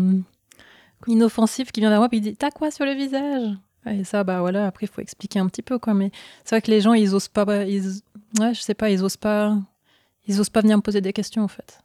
inoffensif 1.07 1.71
qui 1.71 1.79
vient 1.79 1.89
vers 1.89 1.99
moi 1.99 2.09
et 2.11 2.17
il 2.17 2.21
dit 2.21 2.35
t'as 2.35 2.51
quoi 2.51 2.69
sur 2.69 2.85
le 2.85 2.93
visage? 2.93 3.55
Et 3.85 4.03
ça, 4.03 4.23
bah 4.23 4.39
voilà, 4.39 4.67
après, 4.67 4.85
il 4.85 4.89
faut 4.89 5.01
expliquer 5.01 5.39
un 5.39 5.47
petit 5.47 5.61
peu, 5.61 5.77
quoi. 5.77 5.93
Mais 5.93 6.11
c'est 6.45 6.55
vrai 6.55 6.61
que 6.61 6.71
les 6.71 6.81
gens, 6.81 6.93
ils 6.93 7.13
osent 7.13 7.27
pas, 7.27 7.65
ils, 7.65 8.01
ouais, 8.39 8.53
je 8.53 8.61
sais 8.61 8.73
pas, 8.73 8.89
ils 8.89 9.03
osent 9.03 9.17
pas, 9.17 9.57
ils 10.25 10.39
osent 10.39 10.49
pas 10.49 10.61
venir 10.61 10.77
me 10.77 10.81
poser 10.81 11.01
des 11.01 11.13
questions, 11.13 11.43
en 11.43 11.49
fait. 11.49 11.82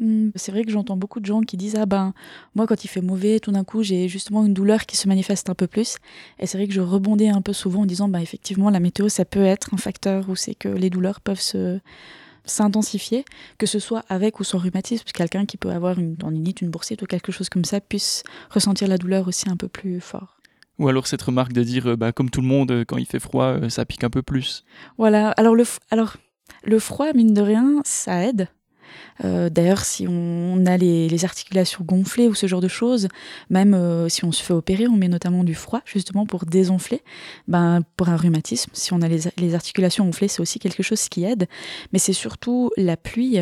Hmm, 0.00 0.30
c'est 0.34 0.50
vrai 0.50 0.64
que 0.64 0.72
j'entends 0.72 0.96
beaucoup 0.96 1.20
de 1.20 1.26
gens 1.26 1.40
qui 1.42 1.56
disent 1.56 1.76
Ah 1.76 1.86
ben, 1.86 2.14
moi, 2.54 2.66
quand 2.66 2.84
il 2.84 2.88
fait 2.88 3.00
mauvais, 3.00 3.38
tout 3.38 3.52
d'un 3.52 3.64
coup, 3.64 3.82
j'ai 3.82 4.08
justement 4.08 4.44
une 4.44 4.54
douleur 4.54 4.86
qui 4.86 4.96
se 4.96 5.06
manifeste 5.08 5.50
un 5.50 5.54
peu 5.54 5.66
plus. 5.66 5.96
Et 6.40 6.46
c'est 6.46 6.58
vrai 6.58 6.66
que 6.66 6.74
je 6.74 6.80
rebondais 6.80 7.28
un 7.28 7.42
peu 7.42 7.52
souvent 7.52 7.82
en 7.82 7.86
disant 7.86 8.08
Bah, 8.08 8.20
effectivement, 8.20 8.70
la 8.70 8.80
météo, 8.80 9.08
ça 9.08 9.24
peut 9.24 9.44
être 9.44 9.72
un 9.72 9.76
facteur 9.76 10.28
où 10.28 10.36
c'est 10.36 10.54
que 10.54 10.68
les 10.68 10.90
douleurs 10.90 11.20
peuvent 11.20 11.40
se 11.40 11.78
s'intensifier, 12.46 13.24
que 13.58 13.66
ce 13.66 13.78
soit 13.78 14.04
avec 14.08 14.38
ou 14.40 14.44
sans 14.44 14.58
rhumatisme, 14.58 15.04
quelqu'un 15.14 15.46
qui 15.46 15.56
peut 15.56 15.70
avoir 15.70 15.98
une 15.98 16.16
tendinite, 16.16 16.60
une 16.60 16.70
boursite 16.70 17.00
ou 17.00 17.06
quelque 17.06 17.32
chose 17.32 17.48
comme 17.48 17.64
ça 17.64 17.80
puisse 17.80 18.22
ressentir 18.50 18.88
la 18.88 18.98
douleur 18.98 19.28
aussi 19.28 19.48
un 19.48 19.56
peu 19.56 19.68
plus 19.68 20.00
fort. 20.00 20.40
Ou 20.78 20.88
alors 20.88 21.06
cette 21.06 21.22
remarque 21.22 21.52
de 21.52 21.62
dire, 21.62 21.90
euh, 21.90 21.96
bah, 21.96 22.12
comme 22.12 22.30
tout 22.30 22.40
le 22.40 22.46
monde, 22.46 22.70
euh, 22.72 22.84
quand 22.84 22.96
il 22.96 23.06
fait 23.06 23.20
froid, 23.20 23.44
euh, 23.44 23.68
ça 23.68 23.84
pique 23.84 24.04
un 24.04 24.10
peu 24.10 24.22
plus. 24.22 24.64
Voilà, 24.98 25.30
alors 25.30 25.54
le, 25.54 25.64
alors, 25.90 26.16
le 26.64 26.78
froid, 26.78 27.12
mine 27.14 27.32
de 27.32 27.40
rien, 27.40 27.80
ça 27.84 28.24
aide. 28.24 28.48
D'ailleurs, 29.22 29.84
si 29.84 30.06
on 30.08 30.64
a 30.66 30.76
les, 30.76 31.24
articulations 31.24 31.84
gonflées 31.84 32.28
ou 32.28 32.34
ce 32.34 32.46
genre 32.46 32.60
de 32.60 32.68
choses, 32.68 33.08
même 33.48 34.08
si 34.08 34.24
on 34.24 34.32
se 34.32 34.42
fait 34.42 34.52
opérer, 34.52 34.88
on 34.88 34.96
met 34.96 35.08
notamment 35.08 35.44
du 35.44 35.54
froid 35.54 35.80
justement 35.84 36.26
pour 36.26 36.46
désenfler. 36.46 37.02
Ben, 37.48 37.82
pour 37.96 38.08
un 38.08 38.16
rhumatisme, 38.16 38.70
si 38.74 38.92
on 38.92 39.02
a 39.02 39.08
les, 39.08 39.54
articulations 39.54 40.04
gonflées, 40.04 40.28
c'est 40.28 40.40
aussi 40.40 40.58
quelque 40.58 40.82
chose 40.82 41.08
qui 41.08 41.24
aide. 41.24 41.46
Mais 41.92 41.98
c'est 41.98 42.12
surtout 42.12 42.70
la 42.76 42.96
pluie 42.96 43.40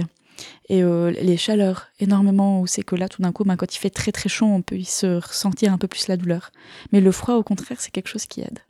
et 0.68 0.82
euh, 0.82 1.10
les 1.10 1.36
chaleurs 1.36 1.88
énormément 2.00 2.60
où 2.60 2.66
c'est 2.66 2.82
que 2.82 2.96
là 2.96 3.08
tout 3.08 3.22
d'un 3.22 3.32
coup 3.32 3.44
ben, 3.44 3.56
quand 3.56 3.74
il 3.74 3.78
fait 3.78 3.90
très 3.90 4.12
très 4.12 4.28
chaud 4.28 4.46
on 4.46 4.62
peut 4.62 4.76
y 4.76 4.84
se 4.84 5.20
ressentir 5.20 5.72
un 5.72 5.78
peu 5.78 5.88
plus 5.88 6.08
la 6.08 6.16
douleur 6.16 6.50
mais 6.92 7.00
le 7.00 7.12
froid 7.12 7.34
au 7.34 7.42
contraire 7.42 7.80
c'est 7.80 7.90
quelque 7.90 8.08
chose 8.08 8.26
qui 8.26 8.40
aide 8.40 8.60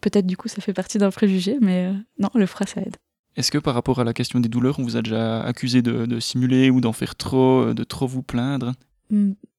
peut-être 0.00 0.26
du 0.26 0.36
coup 0.36 0.48
ça 0.48 0.60
fait 0.60 0.72
partie 0.72 0.98
d'un 0.98 1.10
préjugé 1.10 1.58
mais 1.60 1.86
euh, 1.86 1.92
non 2.18 2.30
le 2.34 2.46
froid 2.46 2.66
ça 2.66 2.80
aide 2.80 2.96
est-ce 3.36 3.50
que 3.50 3.58
par 3.58 3.74
rapport 3.74 3.98
à 3.98 4.04
la 4.04 4.12
question 4.12 4.40
des 4.40 4.48
douleurs 4.48 4.78
on 4.78 4.82
vous 4.82 4.96
a 4.96 5.02
déjà 5.02 5.42
accusé 5.42 5.82
de, 5.82 6.20
simuler 6.20 6.70
ou 6.70 6.80
d'en 6.80 6.92
faire 6.92 7.14
trop 7.14 7.60
euh, 7.60 7.74
de 7.74 7.84
trop 7.84 8.06
vous 8.06 8.22
plaindre? 8.22 8.72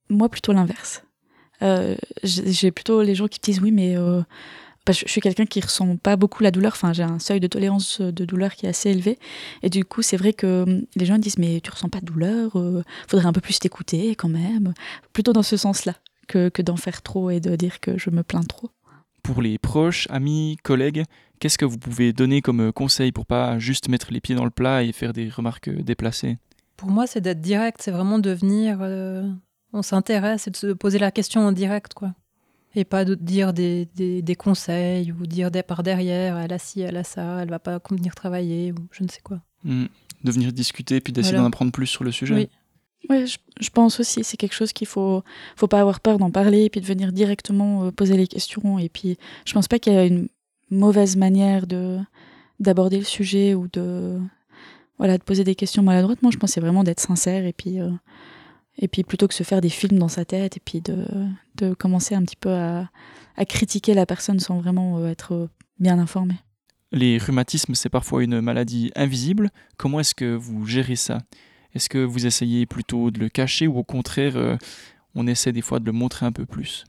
Moi 0.10 0.30
plutôt 0.30 0.54
l'inverse 0.54 1.04
j'ai 2.24 2.72
plutôt 2.72 3.04
les 3.04 3.16
gens 3.16 3.30
qui 3.30 3.40
disent 3.40 3.62
oui 3.62 3.72
mais 3.72 3.96
je 4.92 5.08
suis 5.08 5.22
quelqu'un 5.22 5.46
qui 5.46 5.62
ressent 5.62 5.96
pas 5.96 6.18
beaucoup 6.18 6.44
la 6.44 6.52
douleur. 6.52 6.74
Enfin, 6.74 6.92
j'ai 6.92 7.04
un 7.04 7.20
seuil 7.20 7.40
de 7.40 7.48
tolérance 7.48 8.02
de 8.02 8.26
douleur 8.26 8.54
qui 8.54 8.66
est 8.66 8.70
assez 8.70 8.90
élevé. 8.90 9.18
Et 9.62 9.70
du 9.70 9.86
coup, 9.86 10.02
c'est 10.02 10.18
vrai 10.18 10.34
que 10.34 10.84
les 10.96 11.06
gens 11.06 11.18
disent 11.18 11.38
mais 11.38 11.62
tu 11.62 11.72
ressens 11.72 11.90
pas 11.90 12.02
de 12.02 12.06
douleur, 12.06 12.58
euh, 12.58 12.84
faudrait 13.08 13.28
un 13.28 13.34
peu 13.34 13.40
plus 13.40 13.60
t'écouter 13.60 14.16
quand 14.16 14.30
même. 14.30 14.74
Plutôt 15.14 15.32
dans 15.32 15.44
ce 15.44 15.56
sens-là 15.56 15.96
que, 16.28 16.50
que 16.50 16.62
d'en 16.62 16.76
faire 16.76 17.02
trop 17.02 17.30
et 17.30 17.40
de 17.40 17.56
dire 17.56 17.80
que 17.80 17.98
je 17.98 18.10
me 18.10 18.24
plains 18.24 18.44
trop. 18.44 18.70
Pour 19.24 19.42
les 19.42 19.58
proches, 19.58 20.08
amis, 20.10 20.58
collègues, 20.64 21.06
qu'est-ce 21.40 21.58
que 21.58 21.66
vous 21.66 21.78
pouvez 21.78 22.14
donner 22.14 22.42
comme 22.42 22.72
conseil 22.72 23.12
pour 23.12 23.26
pas 23.26 23.58
juste 23.58 23.90
mettre 23.90 24.12
les 24.12 24.22
pieds 24.22 24.36
dans 24.36 24.46
le 24.46 24.52
plat 24.52 24.84
et 24.84 24.92
faire 24.92 25.14
des 25.14 25.30
remarques 25.30 25.70
déplacées? 25.70 26.38
Pour 26.78 26.90
moi, 26.90 27.08
c'est 27.08 27.22
d'être 27.22 27.42
direct. 27.42 27.82
C'est 27.82 27.92
vraiment 27.92 28.20
de 28.20 28.32
venir. 28.32 28.80
Euh, 28.82 29.24
on 29.72 29.82
s'intéresse 29.82 30.48
et 30.48 30.52
de 30.52 30.58
se 30.58 30.68
poser 30.74 31.00
la 31.00 31.12
question 31.12 31.42
en 31.42 31.52
direct, 31.52 31.94
quoi 31.94 32.14
et 32.76 32.86
pas 32.86 33.06
de 33.06 33.16
dire 33.16 33.54
des, 33.54 33.86
des, 33.96 34.36
conseils 34.36 35.12
ou 35.12 35.28
dire 35.28 35.52
des 35.52 35.64
par 35.64 35.84
derrière, 35.84 36.38
elle 36.38 36.54
a 36.54 36.58
ci, 36.58 36.82
elle 36.82 36.98
a 36.98 37.04
ça, 37.04 37.42
elle 37.42 37.50
va 37.50 37.60
pas 37.60 37.80
venir 37.92 38.16
travailler 38.16 38.72
ou 38.72 38.88
je 38.92 39.04
ne 39.04 39.10
sais 39.10 39.22
quoi. 39.22 39.42
Hmm. 39.64 39.86
De 40.24 40.32
venir 40.32 40.52
discuter 40.52 41.02
puis 41.02 41.14
d'essayer 41.14 41.38
d'en 41.38 41.46
apprendre 41.46 41.72
plus 41.72 41.88
sur 41.88 42.04
le 42.04 42.12
sujet. 42.12 42.34
Oui. 42.34 42.50
Oui, 43.10 43.26
je, 43.60 43.70
pense 43.70 44.00
aussi, 44.00 44.24
c'est 44.24 44.38
quelque 44.38 44.54
chose 44.54 44.72
qu'il 44.72 44.88
faut, 44.88 45.24
faut 45.56 45.68
pas 45.68 45.82
avoir 45.82 46.00
peur 46.00 46.18
d'en 46.18 46.32
parler 46.32 46.66
et 46.66 46.70
puis 46.70 46.80
de 46.80 46.86
venir 46.86 47.12
directement 47.12 47.86
euh, 47.86 47.92
poser 47.92 48.16
les 48.16 48.28
questions. 48.28 48.80
Et 48.80 48.88
puis, 48.88 49.18
je 49.46 49.54
pense 49.54 49.68
pas 49.68 49.78
qu'il 49.78 49.94
y 49.94 49.98
a 49.98 50.06
une 50.06 50.30
mauvaise 50.70 51.16
manière 51.16 51.68
de 51.68 52.00
d'aborder 52.60 52.98
le 52.98 53.04
sujet 53.04 53.56
ou 53.56 53.68
de 53.68 54.20
voilà 54.98 55.18
de 55.18 55.24
poser 55.24 55.44
des 55.44 55.56
questions 55.56 55.84
maladroites. 55.84 56.22
Moi, 56.22 56.32
je 56.32 56.38
pense 56.38 56.52
c'est 56.52 56.62
vraiment 56.62 56.84
d'être 56.84 57.02
sincère 57.02 57.46
et 57.46 57.52
puis 57.52 57.82
euh, 57.82 57.90
et 58.78 58.88
puis 58.88 59.04
plutôt 59.04 59.28
que 59.28 59.34
se 59.34 59.44
faire 59.44 59.60
des 59.60 59.70
films 59.70 60.00
dans 60.00 60.08
sa 60.08 60.24
tête 60.24 60.56
et 60.58 60.62
puis 60.64 60.82
de, 60.82 61.06
de 61.56 61.74
commencer 61.74 62.16
un 62.16 62.24
petit 62.24 62.38
peu 62.38 62.52
à, 62.52 62.90
à, 63.36 63.46
critiquer 63.46 63.94
la 63.94 64.06
personne 64.06 64.40
sans 64.40 64.60
vraiment 64.60 65.00
euh, 65.00 65.10
être 65.10 65.50
bien 65.80 66.00
informé. 66.00 66.36
Les 66.92 67.18
rhumatismes, 67.18 67.76
c'est 67.76 67.90
parfois 67.90 68.24
une 68.24 68.40
maladie 68.40 68.92
invisible. 68.96 69.50
Comment 69.78 70.00
est-ce 70.00 70.16
que 70.16 70.36
vous 70.36 70.66
gérez 70.66 70.96
ça? 70.96 71.20
Est-ce 71.76 71.90
que 71.90 71.98
vous 71.98 72.26
essayez 72.26 72.66
plutôt 72.66 73.12
de 73.12 73.20
le 73.20 73.30
cacher 73.30 73.68
ou 73.68 73.78
au 73.78 73.84
contraire, 73.84 74.38
euh, 74.38 74.58
on 75.16 75.28
essaie 75.28 75.52
des 75.52 75.62
fois 75.62 75.80
de 75.80 75.86
le 75.86 75.92
montrer 75.92 76.26
un 76.26 76.32
peu 76.32 76.46
plus? 76.46 76.86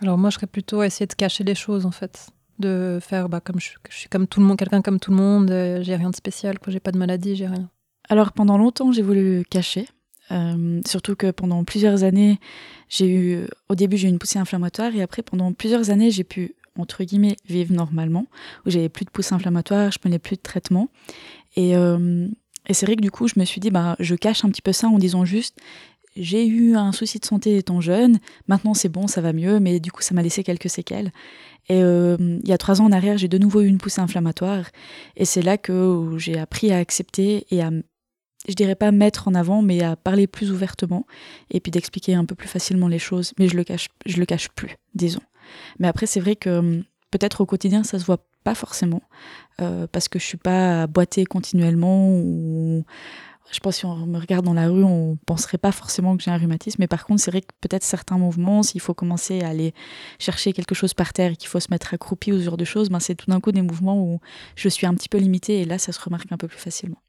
Alors 0.00 0.18
moi, 0.18 0.30
je 0.30 0.36
serais 0.36 0.46
plutôt 0.46 0.80
à 0.80 0.86
essayer 0.86 1.06
de 1.06 1.14
cacher 1.14 1.44
les 1.44 1.54
choses 1.54 1.86
en 1.86 1.90
fait. 1.90 2.30
De 2.58 2.98
faire 3.00 3.28
bah, 3.28 3.40
comme 3.40 3.60
je, 3.60 3.70
je 3.90 3.96
suis 3.96 4.08
comme 4.08 4.26
tout 4.26 4.40
le 4.40 4.46
monde, 4.46 4.58
quelqu'un 4.58 4.82
comme 4.82 5.00
tout 5.00 5.10
le 5.10 5.16
monde, 5.16 5.50
euh, 5.50 5.82
j'ai 5.82 5.96
rien 5.96 6.10
de 6.10 6.16
spécial, 6.16 6.56
j'ai 6.68 6.80
pas 6.80 6.92
de 6.92 6.98
maladie, 6.98 7.34
j'ai 7.34 7.48
rien. 7.48 7.68
Alors 8.08 8.32
pendant 8.32 8.58
longtemps, 8.58 8.92
j'ai 8.92 9.02
voulu 9.02 9.44
cacher 9.50 9.88
euh, 10.30 10.80
surtout 10.86 11.16
que 11.16 11.30
pendant 11.30 11.64
plusieurs 11.64 12.02
années, 12.04 12.38
j'ai 12.88 13.08
eu, 13.08 13.46
au 13.68 13.74
début, 13.74 13.96
j'ai 13.96 14.08
eu 14.08 14.10
une 14.10 14.18
poussée 14.18 14.38
inflammatoire 14.38 14.94
et 14.94 15.02
après, 15.02 15.22
pendant 15.22 15.52
plusieurs 15.52 15.90
années, 15.90 16.10
j'ai 16.10 16.24
pu, 16.24 16.54
entre 16.78 17.04
guillemets, 17.04 17.36
vivre 17.48 17.74
normalement, 17.74 18.26
où 18.64 18.70
j'avais 18.70 18.88
plus 18.88 19.04
de 19.04 19.10
poussée 19.10 19.34
inflammatoire, 19.34 19.90
je 19.92 19.98
prenais 19.98 20.18
plus 20.18 20.36
de 20.36 20.42
traitement. 20.42 20.88
Et, 21.56 21.76
euh, 21.76 22.28
et 22.68 22.74
c'est 22.74 22.86
vrai 22.86 22.96
que 22.96 23.02
du 23.02 23.10
coup, 23.10 23.28
je 23.28 23.34
me 23.36 23.44
suis 23.44 23.60
dit, 23.60 23.70
bah, 23.70 23.96
je 23.98 24.14
cache 24.14 24.44
un 24.44 24.50
petit 24.50 24.62
peu 24.62 24.72
ça 24.72 24.88
en 24.88 24.98
disant 24.98 25.24
juste, 25.24 25.58
j'ai 26.16 26.46
eu 26.46 26.76
un 26.76 26.92
souci 26.92 27.18
de 27.18 27.24
santé 27.24 27.56
étant 27.56 27.80
jeune, 27.80 28.18
maintenant 28.46 28.74
c'est 28.74 28.88
bon, 28.88 29.06
ça 29.06 29.20
va 29.20 29.32
mieux, 29.32 29.58
mais 29.60 29.80
du 29.80 29.90
coup, 29.90 30.02
ça 30.02 30.14
m'a 30.14 30.22
laissé 30.22 30.44
quelques 30.44 30.70
séquelles. 30.70 31.12
Et 31.68 31.82
euh, 31.82 32.16
il 32.42 32.48
y 32.48 32.52
a 32.52 32.58
trois 32.58 32.80
ans 32.80 32.86
en 32.86 32.92
arrière, 32.92 33.18
j'ai 33.18 33.28
de 33.28 33.38
nouveau 33.38 33.62
eu 33.62 33.66
une 33.66 33.78
poussée 33.78 34.00
inflammatoire. 34.00 34.66
Et 35.16 35.24
c'est 35.24 35.42
là 35.42 35.58
que 35.58 36.14
j'ai 36.18 36.38
appris 36.38 36.72
à 36.72 36.78
accepter 36.78 37.46
et 37.50 37.62
à 37.62 37.70
je 38.46 38.54
dirais 38.54 38.74
pas 38.74 38.92
mettre 38.92 39.26
en 39.28 39.34
avant, 39.34 39.62
mais 39.62 39.82
à 39.82 39.96
parler 39.96 40.26
plus 40.26 40.52
ouvertement 40.52 41.06
et 41.50 41.60
puis 41.60 41.70
d'expliquer 41.70 42.14
un 42.14 42.26
peu 42.26 42.34
plus 42.34 42.48
facilement 42.48 42.88
les 42.88 42.98
choses. 42.98 43.32
Mais 43.38 43.48
je 43.48 43.56
le 43.56 43.64
cache, 43.64 43.88
je 44.04 44.18
le 44.18 44.26
cache 44.26 44.50
plus, 44.50 44.76
disons. 44.94 45.22
Mais 45.78 45.88
après, 45.88 46.06
c'est 46.06 46.20
vrai 46.20 46.36
que 46.36 46.82
peut-être 47.10 47.40
au 47.40 47.46
quotidien, 47.46 47.84
ça 47.84 47.98
se 47.98 48.04
voit 48.04 48.26
pas 48.44 48.54
forcément 48.54 49.02
euh, 49.60 49.86
parce 49.90 50.08
que 50.08 50.18
je 50.18 50.24
suis 50.24 50.36
pas 50.36 50.86
boitée 50.86 51.24
continuellement 51.24 52.08
ou 52.08 52.84
je 53.52 53.60
pense 53.60 53.74
que 53.74 53.80
si 53.80 53.86
on 53.86 54.06
me 54.06 54.18
regarde 54.18 54.44
dans 54.44 54.54
la 54.54 54.68
rue, 54.68 54.84
on 54.84 55.16
penserait 55.26 55.58
pas 55.58 55.70
forcément 55.70 56.16
que 56.16 56.22
j'ai 56.22 56.30
un 56.30 56.36
rhumatisme. 56.36 56.76
Mais 56.80 56.86
par 56.86 57.04
contre, 57.04 57.20
c'est 57.20 57.30
vrai 57.30 57.42
que 57.42 57.52
peut-être 57.60 57.84
certains 57.84 58.18
mouvements, 58.18 58.62
s'il 58.62 58.80
faut 58.80 58.94
commencer 58.94 59.42
à 59.42 59.48
aller 59.48 59.74
chercher 60.18 60.52
quelque 60.52 60.74
chose 60.74 60.94
par 60.94 61.12
terre 61.12 61.32
et 61.32 61.36
qu'il 61.36 61.48
faut 61.48 61.60
se 61.60 61.68
mettre 61.70 61.92
accroupi 61.94 62.32
ou 62.32 62.38
ce 62.38 62.44
genre 62.44 62.56
de 62.56 62.64
choses, 62.64 62.88
ben 62.88 63.00
c'est 63.00 63.14
tout 63.14 63.30
d'un 63.30 63.40
coup 63.40 63.52
des 63.52 63.62
mouvements 63.62 64.02
où 64.02 64.20
je 64.56 64.68
suis 64.68 64.86
un 64.86 64.94
petit 64.94 65.08
peu 65.08 65.18
limitée 65.18 65.60
et 65.60 65.64
là, 65.66 65.78
ça 65.78 65.92
se 65.92 66.00
remarque 66.00 66.32
un 66.32 66.36
peu 66.36 66.48
plus 66.48 66.58
facilement. 66.58 67.00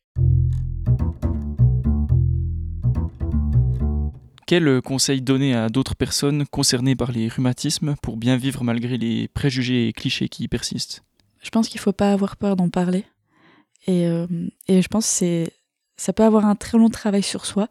Quel 4.46 4.82
conseil 4.84 5.22
donner 5.24 5.56
à 5.56 5.70
d'autres 5.70 5.96
personnes 5.96 6.46
concernées 6.46 6.96
par 6.96 7.12
les 7.12 7.30
rhumatismes 7.30 7.96
pour 8.04 8.18
bien 8.18 8.38
vivre 8.38 8.64
malgré 8.64 8.98
les 8.98 9.28
préjugés 9.28 9.88
et 9.88 9.94
clichés 9.94 10.30
qui 10.30 10.48
persistent? 10.48 11.04
Je 11.46 11.52
pense 11.52 11.70
qu'il 11.70 11.78
ne 11.80 11.84
faut 11.84 11.94
pas 11.94 12.12
avoir 12.12 12.38
peur 12.38 12.56
d'en 12.56 12.70
parler. 12.70 13.06
Et, 13.86 14.08
euh, 14.08 14.26
et, 14.68 14.82
je 14.82 14.88
pense 14.88 15.06
que 15.06 15.12
c'est 15.12 15.54
ça 15.96 16.12
peut 16.12 16.24
avoir 16.24 16.46
un 16.46 16.56
très 16.56 16.80
long 16.80 16.90
travail 16.90 17.22
sur 17.22 17.46
soi, 17.46 17.68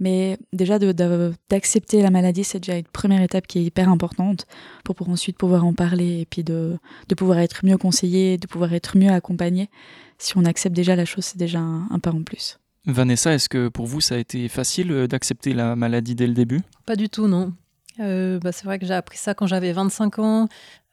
mais 0.00 0.38
déjà 0.54 0.78
d'accepter 1.50 2.00
la 2.00 2.10
maladie, 2.10 2.44
c'est 2.44 2.58
déjà 2.58 2.78
une 2.78 2.84
première 2.84 3.22
étape 3.22 3.46
qui 3.46 3.58
est 3.58 3.62
hyper 3.62 3.90
importante 3.90 4.46
pour, 4.84 4.94
pour 4.94 5.10
ensuite 5.10 5.36
pouvoir 5.36 5.66
en 5.66 5.74
parler 5.74 6.20
et 6.20 6.26
puis 6.26 6.42
de, 6.42 6.78
de, 7.08 7.14
pouvoir 7.14 7.38
être 7.38 7.64
mieux 7.64 7.76
conseillé, 7.76 8.38
de 8.38 8.46
pouvoir 8.46 8.72
être 8.72 8.96
mieux 8.96 9.10
accompagné. 9.10 9.68
Si 10.16 10.36
on 10.38 10.46
accepte 10.46 10.74
déjà 10.74 10.96
la 10.96 11.04
chose, 11.04 11.26
c'est 11.26 11.38
déjà 11.38 11.60
un, 11.60 11.98
pas 12.02 12.12
en 12.12 12.22
plus. 12.22 12.58
Vanessa, 12.86 13.34
est-ce 13.34 13.50
que 13.50 13.68
pour 13.68 13.86
vous, 13.86 14.00
ça 14.00 14.14
a 14.14 14.18
été 14.18 14.48
facile 14.48 14.90
euh, 14.90 15.06
d'accepter 15.06 15.52
la 15.52 15.76
maladie 15.76 16.14
dès 16.14 16.26
le 16.26 16.32
début? 16.32 16.62
Pas 16.86 16.96
du 16.96 17.10
tout, 17.10 17.28
non. 17.28 17.52
Euh, 18.00 18.38
bah, 18.38 18.52
c'est 18.52 18.64
vrai 18.64 18.78
que 18.78 18.86
j'ai 18.86 18.94
appris 18.94 19.18
ça 19.18 19.34
quand 19.34 19.46
j'avais 19.46 19.72
25 19.72 20.18
ans 20.18 20.48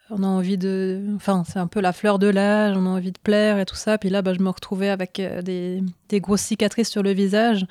on 0.09 0.23
a 0.23 0.27
envie 0.27 0.57
de. 0.57 1.03
Enfin, 1.15 1.43
c'est 1.47 1.59
un 1.59 1.67
peu 1.67 1.79
la 1.79 1.93
fleur 1.93 2.19
de 2.19 2.27
l'âge, 2.27 2.75
on 2.77 2.85
a 2.85 2.89
envie 2.89 3.11
de 3.11 3.19
plaire 3.19 3.59
et 3.59 3.65
tout 3.65 3.75
ça. 3.75 3.97
Puis 3.97 4.09
là, 4.09 4.21
bah, 4.21 4.33
je 4.33 4.39
me 4.39 4.49
retrouvais 4.49 4.89
avec 4.89 5.19
euh, 5.19 5.41
des, 5.41 5.83
grosses 6.19 6.41
cicatrices 6.41 6.89
sur 6.89 7.03
le 7.03 7.11
visage. 7.11 7.65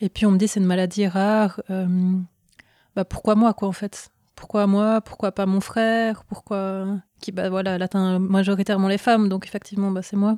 Et 0.00 0.08
puis 0.08 0.26
on 0.26 0.30
me 0.30 0.38
dit 0.38 0.48
c'est 0.48 0.60
une 0.60 0.66
maladie 0.66 1.06
rare. 1.06 1.60
Euh, 1.70 1.86
bah, 2.94 3.04
pourquoi 3.04 3.34
moi, 3.34 3.54
quoi, 3.54 3.68
en 3.68 3.72
fait? 3.72 4.10
Pourquoi 4.34 4.66
moi? 4.66 5.00
Pourquoi 5.00 5.32
pas 5.32 5.46
mon 5.46 5.60
frère? 5.60 6.24
Pourquoi. 6.24 6.86
Qui, 7.20 7.32
bah 7.32 7.48
voilà, 7.48 7.76
elle 7.76 7.82
atteint 7.82 8.18
majoritairement 8.18 8.88
les 8.88 8.98
femmes, 8.98 9.28
donc 9.28 9.46
effectivement, 9.46 9.90
bah, 9.90 10.02
c'est 10.02 10.16
moi. 10.16 10.36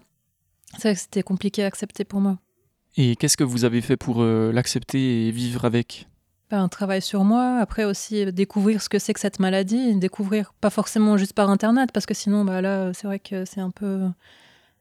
C'est 0.72 0.88
vrai 0.88 0.94
que 0.94 1.00
c'était 1.00 1.22
compliqué 1.22 1.64
à 1.64 1.66
accepter 1.66 2.04
pour 2.04 2.20
moi. 2.20 2.38
Et 2.96 3.16
qu'est-ce 3.16 3.36
que 3.36 3.44
vous 3.44 3.64
avez 3.64 3.80
fait 3.80 3.96
pour 3.96 4.22
euh, 4.22 4.52
l'accepter 4.52 5.28
et 5.28 5.30
vivre 5.30 5.64
avec? 5.64 6.08
Un 6.56 6.68
travail 6.68 7.02
sur 7.02 7.24
moi, 7.24 7.58
après 7.60 7.84
aussi 7.84 8.32
découvrir 8.32 8.82
ce 8.82 8.88
que 8.88 8.98
c'est 8.98 9.12
que 9.12 9.20
cette 9.20 9.38
maladie, 9.40 9.94
découvrir 9.96 10.54
pas 10.60 10.70
forcément 10.70 11.16
juste 11.16 11.32
par 11.32 11.50
internet, 11.50 11.90
parce 11.92 12.06
que 12.06 12.14
sinon, 12.14 12.44
bah 12.44 12.60
là, 12.60 12.92
c'est 12.94 13.06
vrai 13.06 13.18
que 13.18 13.44
c'est 13.44 13.60
un 13.60 13.70
peu. 13.70 14.08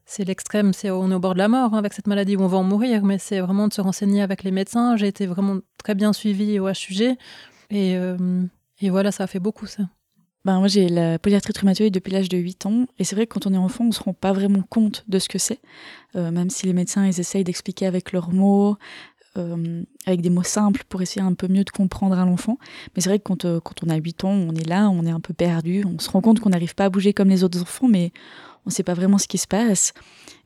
C'est 0.04 0.24
l'extrême, 0.24 0.72
c'est 0.72 0.90
on 0.90 1.10
est 1.10 1.14
au 1.14 1.18
bord 1.18 1.34
de 1.34 1.38
la 1.38 1.48
mort 1.48 1.74
hein, 1.74 1.78
avec 1.78 1.92
cette 1.92 2.06
maladie 2.06 2.34
où 2.36 2.40
on 2.40 2.46
va 2.46 2.56
en 2.56 2.62
mourir, 2.62 3.04
mais 3.04 3.18
c'est 3.18 3.40
vraiment 3.40 3.68
de 3.68 3.74
se 3.74 3.82
renseigner 3.82 4.22
avec 4.22 4.42
les 4.42 4.50
médecins. 4.50 4.96
J'ai 4.96 5.06
été 5.06 5.26
vraiment 5.26 5.58
très 5.76 5.94
bien 5.94 6.14
suivie 6.14 6.58
au 6.58 6.68
HUG 6.70 7.16
et, 7.68 7.96
euh, 7.98 8.42
et 8.80 8.88
voilà, 8.88 9.12
ça 9.12 9.24
a 9.24 9.26
fait 9.26 9.38
beaucoup 9.38 9.66
ça. 9.66 9.82
Ben, 10.44 10.60
moi, 10.60 10.68
j'ai 10.68 10.88
la 10.88 11.18
polyarthrite 11.18 11.58
rhumatoïde 11.58 11.92
depuis 11.92 12.10
l'âge 12.10 12.30
de 12.30 12.38
8 12.38 12.64
ans. 12.64 12.86
Et 12.98 13.04
c'est 13.04 13.16
vrai 13.16 13.26
que 13.26 13.34
quand 13.34 13.46
on 13.46 13.52
est 13.52 13.58
enfant, 13.58 13.84
on 13.84 13.88
ne 13.88 13.92
se 13.92 14.02
rend 14.02 14.14
pas 14.14 14.32
vraiment 14.32 14.62
compte 14.62 15.04
de 15.08 15.18
ce 15.18 15.28
que 15.28 15.38
c'est. 15.38 15.60
Euh, 16.16 16.30
même 16.30 16.48
si 16.48 16.66
les 16.66 16.72
médecins, 16.72 17.06
ils 17.06 17.20
essayent 17.20 17.44
d'expliquer 17.44 17.86
avec 17.86 18.12
leurs 18.12 18.30
mots, 18.30 18.78
euh, 19.38 19.82
avec 20.06 20.20
des 20.20 20.30
mots 20.30 20.42
simples 20.42 20.84
pour 20.88 21.02
essayer 21.02 21.22
un 21.22 21.34
peu 21.34 21.48
mieux 21.48 21.64
de 21.64 21.70
comprendre 21.70 22.18
à 22.18 22.24
l'enfant. 22.24 22.58
Mais 22.94 23.02
c'est 23.02 23.08
vrai 23.08 23.18
que 23.18 23.24
quand, 23.24 23.44
euh, 23.44 23.60
on 23.86 23.88
a 23.88 23.96
8 23.96 24.24
ans, 24.24 24.30
on 24.30 24.54
est 24.54 24.68
là, 24.68 24.88
on 24.90 25.04
est 25.06 25.10
un 25.10 25.20
peu 25.20 25.34
perdu, 25.34 25.84
on 25.86 25.98
se 25.98 26.10
rend 26.10 26.20
compte 26.20 26.40
qu'on 26.40 26.50
n'arrive 26.50 26.74
pas 26.74 26.86
à 26.86 26.90
bouger 26.90 27.12
comme 27.12 27.28
les 27.28 27.44
autres 27.44 27.60
enfants, 27.60 27.88
mais 27.88 28.12
on 28.66 28.70
ne 28.70 28.72
sait 28.72 28.82
pas 28.82 28.94
vraiment 28.94 29.18
ce 29.18 29.28
qui 29.28 29.38
se 29.38 29.46
passe. 29.46 29.92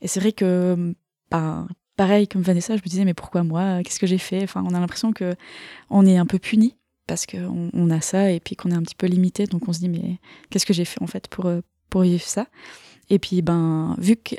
Et 0.01 0.09
c'est 0.09 0.21
vrai 0.21 0.33
que, 0.33 0.95
ben, 1.31 1.67
pareil, 1.97 2.29
comme 2.29 2.43
Vanessa, 2.43 2.77
je 2.77 2.83
me 2.83 2.89
disais, 2.89 3.05
mais 3.05 3.15
pourquoi 3.15 3.43
moi? 3.43 3.83
Qu'est-ce 3.83 3.99
que 3.99 4.07
j'ai 4.07 4.19
fait? 4.19 4.43
Enfin, 4.43 4.65
on 4.67 4.75
a 4.75 4.81
l'impression 4.81 5.13
que 5.13 5.35
on 5.91 6.07
est 6.07 6.17
un 6.17 6.27
peu 6.27 6.39
puni 6.39 6.77
parce 7.07 7.27
qu'on 7.27 7.71
on 7.73 7.91
a 7.91 8.01
ça 8.01 8.31
et 8.31 8.41
puis 8.41 8.57
qu'on 8.57 8.71
est 8.71 8.75
un 8.75 8.83
petit 8.83 8.95
peu 8.95 9.07
limité. 9.07 9.47
Donc 9.47 9.69
on 9.69 9.73
se 9.73 9.81
dit, 9.81 9.89
mais 9.89 10.19
qu'est-ce 10.51 10.67
que 10.67 10.73
j'ai 10.73 10.85
fait 10.85 11.03
en 11.03 11.07
fait 11.07 11.29
pour, 11.29 11.47
euh, 11.47 11.61
pour 11.91 12.03
vivre 12.03 12.23
ça? 12.23 12.47
Et 13.11 13.19
puis, 13.19 13.43
ben, 13.43 13.97
vu 13.99 14.17
qu'à 14.17 14.37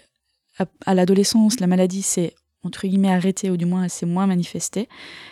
à 0.85 0.93
l'adolescence, 0.93 1.59
la 1.59 1.67
maladie, 1.67 2.01
c'est 2.01 2.35
entre 2.63 2.87
guillemets 2.87 3.11
arrêté 3.11 3.49
ou 3.49 3.57
du 3.57 3.65
moins 3.65 3.83
assez 3.83 4.05
moins 4.05 4.27
manifesté. 4.27 4.87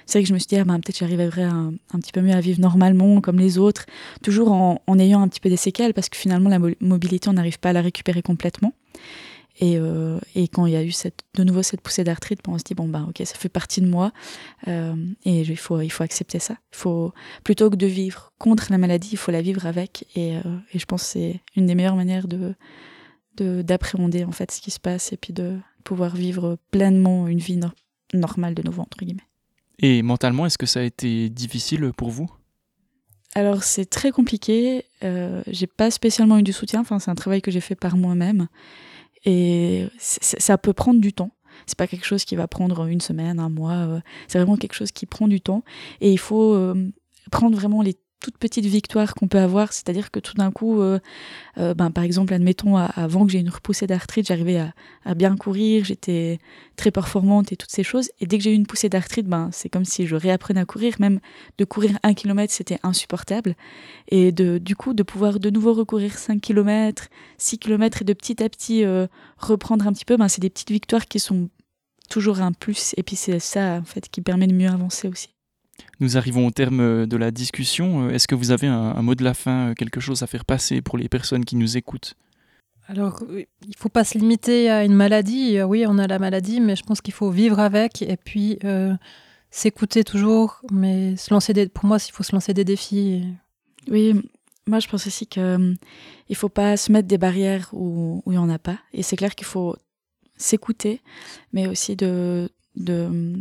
C'est 0.05 0.19
vrai 0.19 0.23
que 0.23 0.29
je 0.29 0.33
me 0.33 0.39
suis 0.39 0.47
dit, 0.47 0.57
ah 0.57 0.63
ben, 0.63 0.79
peut-être 0.79 0.99
j'arriverai 0.99 1.43
un, 1.43 1.73
petit 1.93 2.11
peu 2.11 2.21
mieux 2.21 2.33
à 2.33 2.41
vivre 2.41 2.59
normalement 2.59 3.21
comme 3.21 3.39
les 3.39 3.57
autres, 3.57 3.85
toujours 4.21 4.51
en, 4.51 4.99
ayant 4.99 5.21
un 5.21 5.27
petit 5.27 5.39
peu 5.39 5.49
des 5.49 5.57
séquelles 5.57 5.93
parce 5.93 6.09
que 6.09 6.17
finalement 6.17 6.49
la 6.49 6.59
mobilité, 6.79 7.29
on 7.29 7.33
n'arrive 7.33 7.59
pas 7.59 7.69
à 7.69 7.73
la 7.73 7.81
récupérer 7.81 8.21
complètement. 8.21 8.73
Et, 9.59 9.77
euh, 9.77 10.17
et, 10.33 10.47
quand 10.47 10.65
il 10.65 10.73
y 10.73 10.75
a 10.75 10.83
eu 10.83 10.91
cette, 10.91 11.23
de 11.35 11.43
nouveau 11.43 11.61
cette 11.61 11.81
poussée 11.81 12.03
d'arthrite, 12.03 12.39
ben, 12.43 12.53
on 12.53 12.57
se 12.57 12.63
dit, 12.63 12.73
bon, 12.73 12.87
ben, 12.87 13.05
ok, 13.09 13.21
ça 13.25 13.35
fait 13.35 13.49
partie 13.49 13.81
de 13.81 13.87
moi 13.87 14.11
euh, 14.67 14.95
et 15.25 15.41
il 15.41 15.57
faut, 15.57 15.81
il 15.81 15.89
faut 15.89 16.03
accepter 16.03 16.39
ça. 16.39 16.55
Il 16.73 16.77
faut, 16.77 17.13
plutôt 17.43 17.69
que 17.69 17.75
de 17.75 17.85
vivre 17.85 18.31
contre 18.39 18.71
la 18.71 18.77
maladie, 18.77 19.09
il 19.11 19.17
faut 19.17 19.31
la 19.31 19.41
vivre 19.41 19.65
avec. 19.65 20.07
Et, 20.15 20.37
euh, 20.37 20.41
je 20.73 20.85
pense 20.85 21.03
que 21.03 21.09
c'est 21.09 21.41
une 21.55 21.65
des 21.65 21.75
meilleures 21.75 21.95
manières 21.95 22.27
de 22.27 22.55
d'appréhender 23.37 24.23
en 24.23 24.31
fait 24.31 24.51
ce 24.51 24.61
qui 24.61 24.69
se 24.69 24.79
passe 24.79 25.13
et 25.13 25.17
puis 25.17 25.33
de, 25.33 25.57
pouvoir 25.81 26.15
vivre 26.15 26.57
pleinement 26.71 27.27
une 27.27 27.39
vie 27.39 27.59
normale 28.13 28.55
de 28.55 28.63
nouveau, 28.63 28.81
entre 28.81 28.99
guillemets. 28.99 29.27
Et 29.79 30.01
mentalement, 30.03 30.45
est-ce 30.45 30.57
que 30.57 30.65
ça 30.65 30.81
a 30.81 30.83
été 30.83 31.29
difficile 31.29 31.91
pour 31.95 32.09
vous? 32.09 32.29
Alors, 33.33 33.63
c'est 33.63 33.85
très 33.85 34.11
compliqué. 34.11 34.85
Euh, 35.03 35.41
j'ai 35.47 35.67
pas 35.67 35.89
spécialement 35.89 36.37
eu 36.37 36.43
du 36.43 36.53
soutien. 36.53 36.81
Enfin, 36.81 36.99
c'est 36.99 37.09
un 37.09 37.15
travail 37.15 37.41
que 37.41 37.49
j'ai 37.49 37.61
fait 37.61 37.75
par 37.75 37.95
moi-même. 37.97 38.47
Et 39.25 39.87
ça 39.97 40.57
peut 40.57 40.73
prendre 40.73 40.99
du 40.99 41.13
temps. 41.13 41.31
C'est 41.65 41.77
pas 41.77 41.87
quelque 41.87 42.05
chose 42.05 42.25
qui 42.25 42.35
va 42.35 42.47
prendre 42.47 42.85
une 42.87 43.01
semaine, 43.01 43.39
un 43.39 43.49
mois. 43.49 43.73
Euh, 43.73 43.99
c'est 44.27 44.39
vraiment 44.39 44.57
quelque 44.57 44.73
chose 44.73 44.91
qui 44.91 45.05
prend 45.05 45.27
du 45.27 45.41
temps. 45.41 45.63
Et 46.01 46.11
il 46.11 46.17
faut 46.17 46.53
euh, 46.53 46.91
prendre 47.31 47.55
vraiment 47.55 47.81
les 47.81 47.97
toute 48.21 48.37
petite 48.37 48.65
victoire 48.65 49.13
qu'on 49.15 49.27
peut 49.27 49.39
avoir, 49.39 49.73
c'est-à-dire 49.73 50.11
que 50.11 50.19
tout 50.19 50.35
d'un 50.35 50.51
coup, 50.51 50.79
euh, 50.79 50.99
euh, 51.57 51.73
ben, 51.73 51.91
par 51.91 52.03
exemple, 52.03 52.33
admettons, 52.33 52.77
avant 52.77 53.25
que 53.25 53.31
j'ai 53.31 53.39
une 53.39 53.49
repoussée 53.49 53.87
d'arthrite, 53.87 54.27
j'arrivais 54.27 54.63
à, 55.03 55.15
bien 55.15 55.35
courir, 55.35 55.83
j'étais 55.83 56.39
très 56.77 56.91
performante 56.91 57.51
et 57.51 57.57
toutes 57.57 57.71
ces 57.71 57.83
choses. 57.83 58.09
Et 58.19 58.27
dès 58.27 58.37
que 58.37 58.43
j'ai 58.43 58.51
eu 58.51 58.55
une 58.55 58.67
poussée 58.67 58.87
d'arthrite, 58.87 59.27
ben, 59.27 59.49
c'est 59.51 59.67
comme 59.67 59.83
si 59.83 60.07
je 60.07 60.15
réapprenais 60.15 60.61
à 60.61 60.65
courir. 60.65 60.95
Même 60.99 61.19
de 61.57 61.65
courir 61.65 61.97
un 62.03 62.13
kilomètre, 62.13 62.53
c'était 62.53 62.79
insupportable. 62.83 63.55
Et 64.07 64.31
de, 64.31 64.59
du 64.59 64.75
coup, 64.75 64.93
de 64.93 65.03
pouvoir 65.03 65.39
de 65.39 65.49
nouveau 65.49 65.73
recourir 65.73 66.17
5 66.17 66.39
kilomètres, 66.39 67.07
6 67.39 67.57
kilomètres 67.57 68.03
et 68.03 68.05
de 68.05 68.13
petit 68.13 68.41
à 68.43 68.49
petit 68.49 68.85
euh, 68.85 69.07
reprendre 69.37 69.87
un 69.87 69.93
petit 69.93 70.05
peu, 70.05 70.15
ben, 70.15 70.27
c'est 70.27 70.41
des 70.41 70.49
petites 70.49 70.71
victoires 70.71 71.05
qui 71.05 71.19
sont 71.19 71.49
toujours 72.09 72.41
un 72.41 72.51
plus. 72.51 72.93
Et 72.97 73.03
puis 73.03 73.15
c'est 73.15 73.39
ça, 73.39 73.79
en 73.81 73.85
fait, 73.85 74.07
qui 74.09 74.21
permet 74.21 74.47
de 74.47 74.53
mieux 74.53 74.69
avancer 74.69 75.07
aussi. 75.07 75.29
Nous 75.99 76.17
arrivons 76.17 76.47
au 76.47 76.51
terme 76.51 77.05
de 77.05 77.17
la 77.17 77.31
discussion. 77.31 78.09
Est-ce 78.09 78.27
que 78.27 78.35
vous 78.35 78.51
avez 78.51 78.67
un, 78.67 79.01
mot 79.01 79.15
de 79.15 79.23
la 79.23 79.33
fin, 79.33 79.73
quelque 79.75 79.99
chose 79.99 80.23
à 80.23 80.27
faire 80.27 80.45
passer 80.45 80.81
pour 80.81 80.97
les 80.97 81.09
personnes 81.09 81.45
qui 81.45 81.55
nous 81.55 81.77
écoutent? 81.77 82.15
Alors, 82.87 83.23
il 83.29 83.45
ne 83.69 83.77
faut 83.77 83.89
pas 83.89 84.03
se 84.03 84.17
limiter 84.17 84.69
à 84.69 84.83
une 84.83 84.93
maladie. 84.93 85.57
Euh, 85.57 85.65
oui, 85.65 85.85
on 85.87 85.97
a 85.97 86.07
la 86.07 86.19
maladie, 86.19 86.59
mais 86.59 86.75
je 86.75 86.83
pense 86.83 86.99
qu'il 86.99 87.13
faut 87.13 87.29
vivre 87.29 87.59
avec 87.59 88.01
et 88.01 88.17
puis 88.17 88.57
euh, 88.65 88.93
s'écouter 89.49 90.03
toujours. 90.03 90.61
Mais 90.71 91.15
se 91.15 91.33
lancer 91.33 91.53
des, 91.53 91.69
pour 91.69 91.85
moi, 91.85 91.97
il 92.05 92.11
faut 92.11 92.23
se 92.23 92.33
lancer 92.33 92.53
des 92.53 92.65
défis. 92.65 93.23
Oui, 93.89 94.13
moi 94.67 94.79
je 94.79 94.87
pense 94.87 95.07
aussi 95.07 95.25
qu'il 95.25 95.41
ne 95.41 96.35
faut 96.35 96.49
pas 96.49 96.77
se 96.77 96.91
mettre 96.91 97.07
des 97.07 97.17
barrières 97.17 97.69
où, 97.73 98.21
où 98.25 98.31
il 98.31 98.35
n'y 98.35 98.43
en 98.43 98.49
a 98.49 98.59
pas. 98.59 98.79
Et 98.93 99.03
c'est 99.03 99.15
clair 99.15 99.35
qu'il 99.35 99.47
faut 99.47 99.75
s'écouter, 100.37 101.01
mais 101.53 101.67
aussi 101.67 101.95
de, 101.95 102.49
de, 102.75 103.33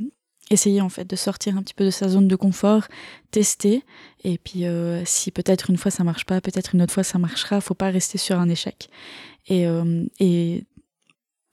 essayer 0.50 0.80
en 0.80 0.88
fait 0.88 1.08
de 1.08 1.16
sortir 1.16 1.56
un 1.56 1.62
petit 1.62 1.74
peu 1.74 1.84
de 1.84 1.90
sa 1.90 2.08
zone 2.08 2.28
de 2.28 2.36
confort, 2.36 2.86
tester. 3.30 3.84
Et 4.24 4.36
puis 4.38 4.66
euh, 4.66 5.02
si 5.04 5.30
peut-être 5.30 5.70
une 5.70 5.76
fois 5.76 5.90
ça 5.90 6.04
marche 6.04 6.26
pas, 6.26 6.40
peut-être 6.40 6.74
une 6.74 6.82
autre 6.82 6.92
fois 6.92 7.04
ça 7.04 7.18
marchera, 7.18 7.60
faut 7.60 7.74
pas 7.74 7.90
rester 7.90 8.18
sur 8.18 8.38
un 8.38 8.48
échec. 8.48 8.90
Et 9.46 9.66
euh, 9.66 10.04
et 10.18 10.64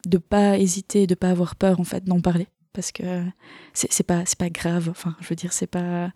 de 0.05 0.17
pas 0.17 0.57
hésiter, 0.57 1.07
de 1.07 1.15
pas 1.15 1.29
avoir 1.29 1.55
peur 1.55 1.79
en 1.79 1.83
fait 1.83 2.03
d'en 2.03 2.21
parler. 2.21 2.47
Parce 2.73 2.91
que 2.91 3.23
c'est 3.73 4.03
pas 4.03 4.23
c'est 4.25 4.37
pas 4.37 4.49
grave. 4.49 4.89
Enfin 4.89 5.15
je 5.21 5.27
veux 5.29 5.35
dire 5.35 5.53
c'est 5.53 5.67
pas 5.67 6.11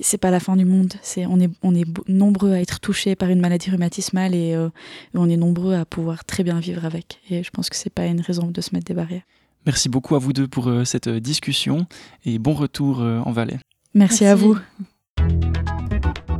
c'est 0.00 0.18
pas 0.18 0.30
la 0.30 0.40
fin 0.40 0.56
du 0.56 0.64
monde. 0.64 0.94
C'est 1.02 1.26
on 1.26 1.38
est 1.40 1.50
on 1.62 1.74
est 1.74 1.86
nombreux 2.08 2.52
à 2.52 2.60
être 2.60 2.80
touchés 2.80 3.14
par 3.16 3.30
une 3.30 3.40
maladie 3.40 3.70
rhumatismale 3.70 4.34
et, 4.34 4.54
euh, 4.54 4.68
on 5.14 5.28
est 5.30 5.36
nombreux 5.36 5.74
à 5.74 5.84
pouvoir 5.84 6.24
très 6.24 6.44
bien 6.44 6.60
vivre 6.60 6.84
avec. 6.84 7.20
Et 7.30 7.42
je 7.42 7.50
pense 7.50 7.70
que 7.70 7.76
c'est 7.76 7.90
pas 7.90 8.06
une 8.06 8.20
raison 8.20 8.48
de 8.48 8.60
se 8.60 8.74
mettre 8.74 8.86
des 8.86 8.94
barrières 8.94 9.22
Merci 9.64 9.88
beaucoup 9.88 10.16
à 10.16 10.18
vous 10.18 10.32
deux 10.32 10.48
pour 10.48 10.68
euh, 10.68 10.84
cette 10.84 11.06
euh, 11.06 11.20
discussion 11.20 11.86
et 12.24 12.40
bon 12.40 12.52
retour 12.52 13.00
euh, 13.00 13.20
en 13.20 13.30
Valais. 13.30 13.58
Merci, 13.94 14.24
à 14.24 14.34
vous. 14.34 14.58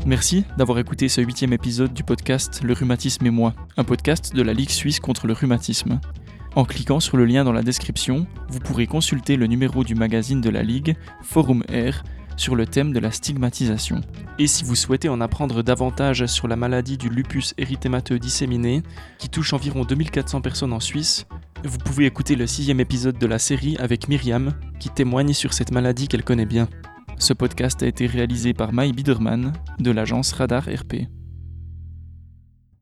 Merci 0.05 0.45
d'avoir 0.59 0.81
écouté 0.81 1.09
ce 1.09 1.21
huitième 1.21 1.53
épisode 1.53 1.95
du 1.95 2.03
podcast 2.03 2.63
Le 2.65 2.73
rhumatisme 2.73 3.25
et 3.25 3.31
moi, 3.31 3.55
un 3.77 3.85
podcast 3.85 4.35
de 4.35 4.43
la 4.43 4.53
Ligue 4.53 4.71
suisse 4.71 4.99
contre 4.99 5.29
le 5.29 5.35
rhumatisme. 5.35 6.01
En 6.57 6.65
cliquant 6.65 6.99
sur 6.99 7.17
le 7.17 7.25
lien 7.25 7.45
dans 7.45 7.53
la 7.53 7.63
description, 7.63 8.27
vous 8.49 8.59
pourrez 8.59 8.89
consulter 8.89 9.37
le 9.37 9.47
numéro 9.47 9.85
du 9.85 9.95
magazine 9.95 10.41
de 10.41 10.51
la 10.51 10.65
Ligue, 10.65 10.97
Forum 11.23 11.63
Air, 11.69 12.03
sur 12.37 12.57
le 12.57 12.67
thème 12.67 12.93
de 12.93 12.99
la 12.99 13.13
stigmatisation. 13.13 14.01
Et 14.41 14.49
si 14.49 14.65
vous 14.65 14.75
souhaitez 14.75 15.09
en 15.09 15.21
apprendre 15.21 15.63
davantage 15.63 16.27
sur 16.27 16.49
la 16.49 16.57
maladie 16.57 16.99
du 16.99 17.09
lupus 17.09 17.55
érythémateux 17.57 18.19
disséminé, 18.19 18.83
qui 19.19 19.29
touche 19.29 19.53
environ 19.53 19.85
2400 19.85 20.41
personnes 20.41 20.73
en 20.73 20.81
Suisse, 20.81 21.27
Vous 21.65 21.79
pouvez 21.79 22.07
écouter 22.07 22.35
le 22.35 22.49
sixième 22.49 22.81
épisode 22.81 23.19
de 23.19 23.27
la 23.27 23.39
série 23.39 23.77
avec 23.77 24.09
Myriam, 24.09 24.53
qui 24.81 24.89
témoigne 24.89 25.33
sur 25.33 25.53
cette 25.53 25.71
maladie 25.71 26.09
qu'elle 26.09 26.25
connaît 26.25 26.47
bien. 26.47 26.69
Ce 27.19 27.33
podcast 27.33 27.83
a 27.85 27.87
été 27.87 28.07
réalisé 28.07 28.53
par 28.53 28.73
Mai 28.73 28.91
Biederman 28.93 29.53
de 29.79 29.91
l'agence 29.93 30.33
Radar 30.33 30.65
RP. 30.65 31.07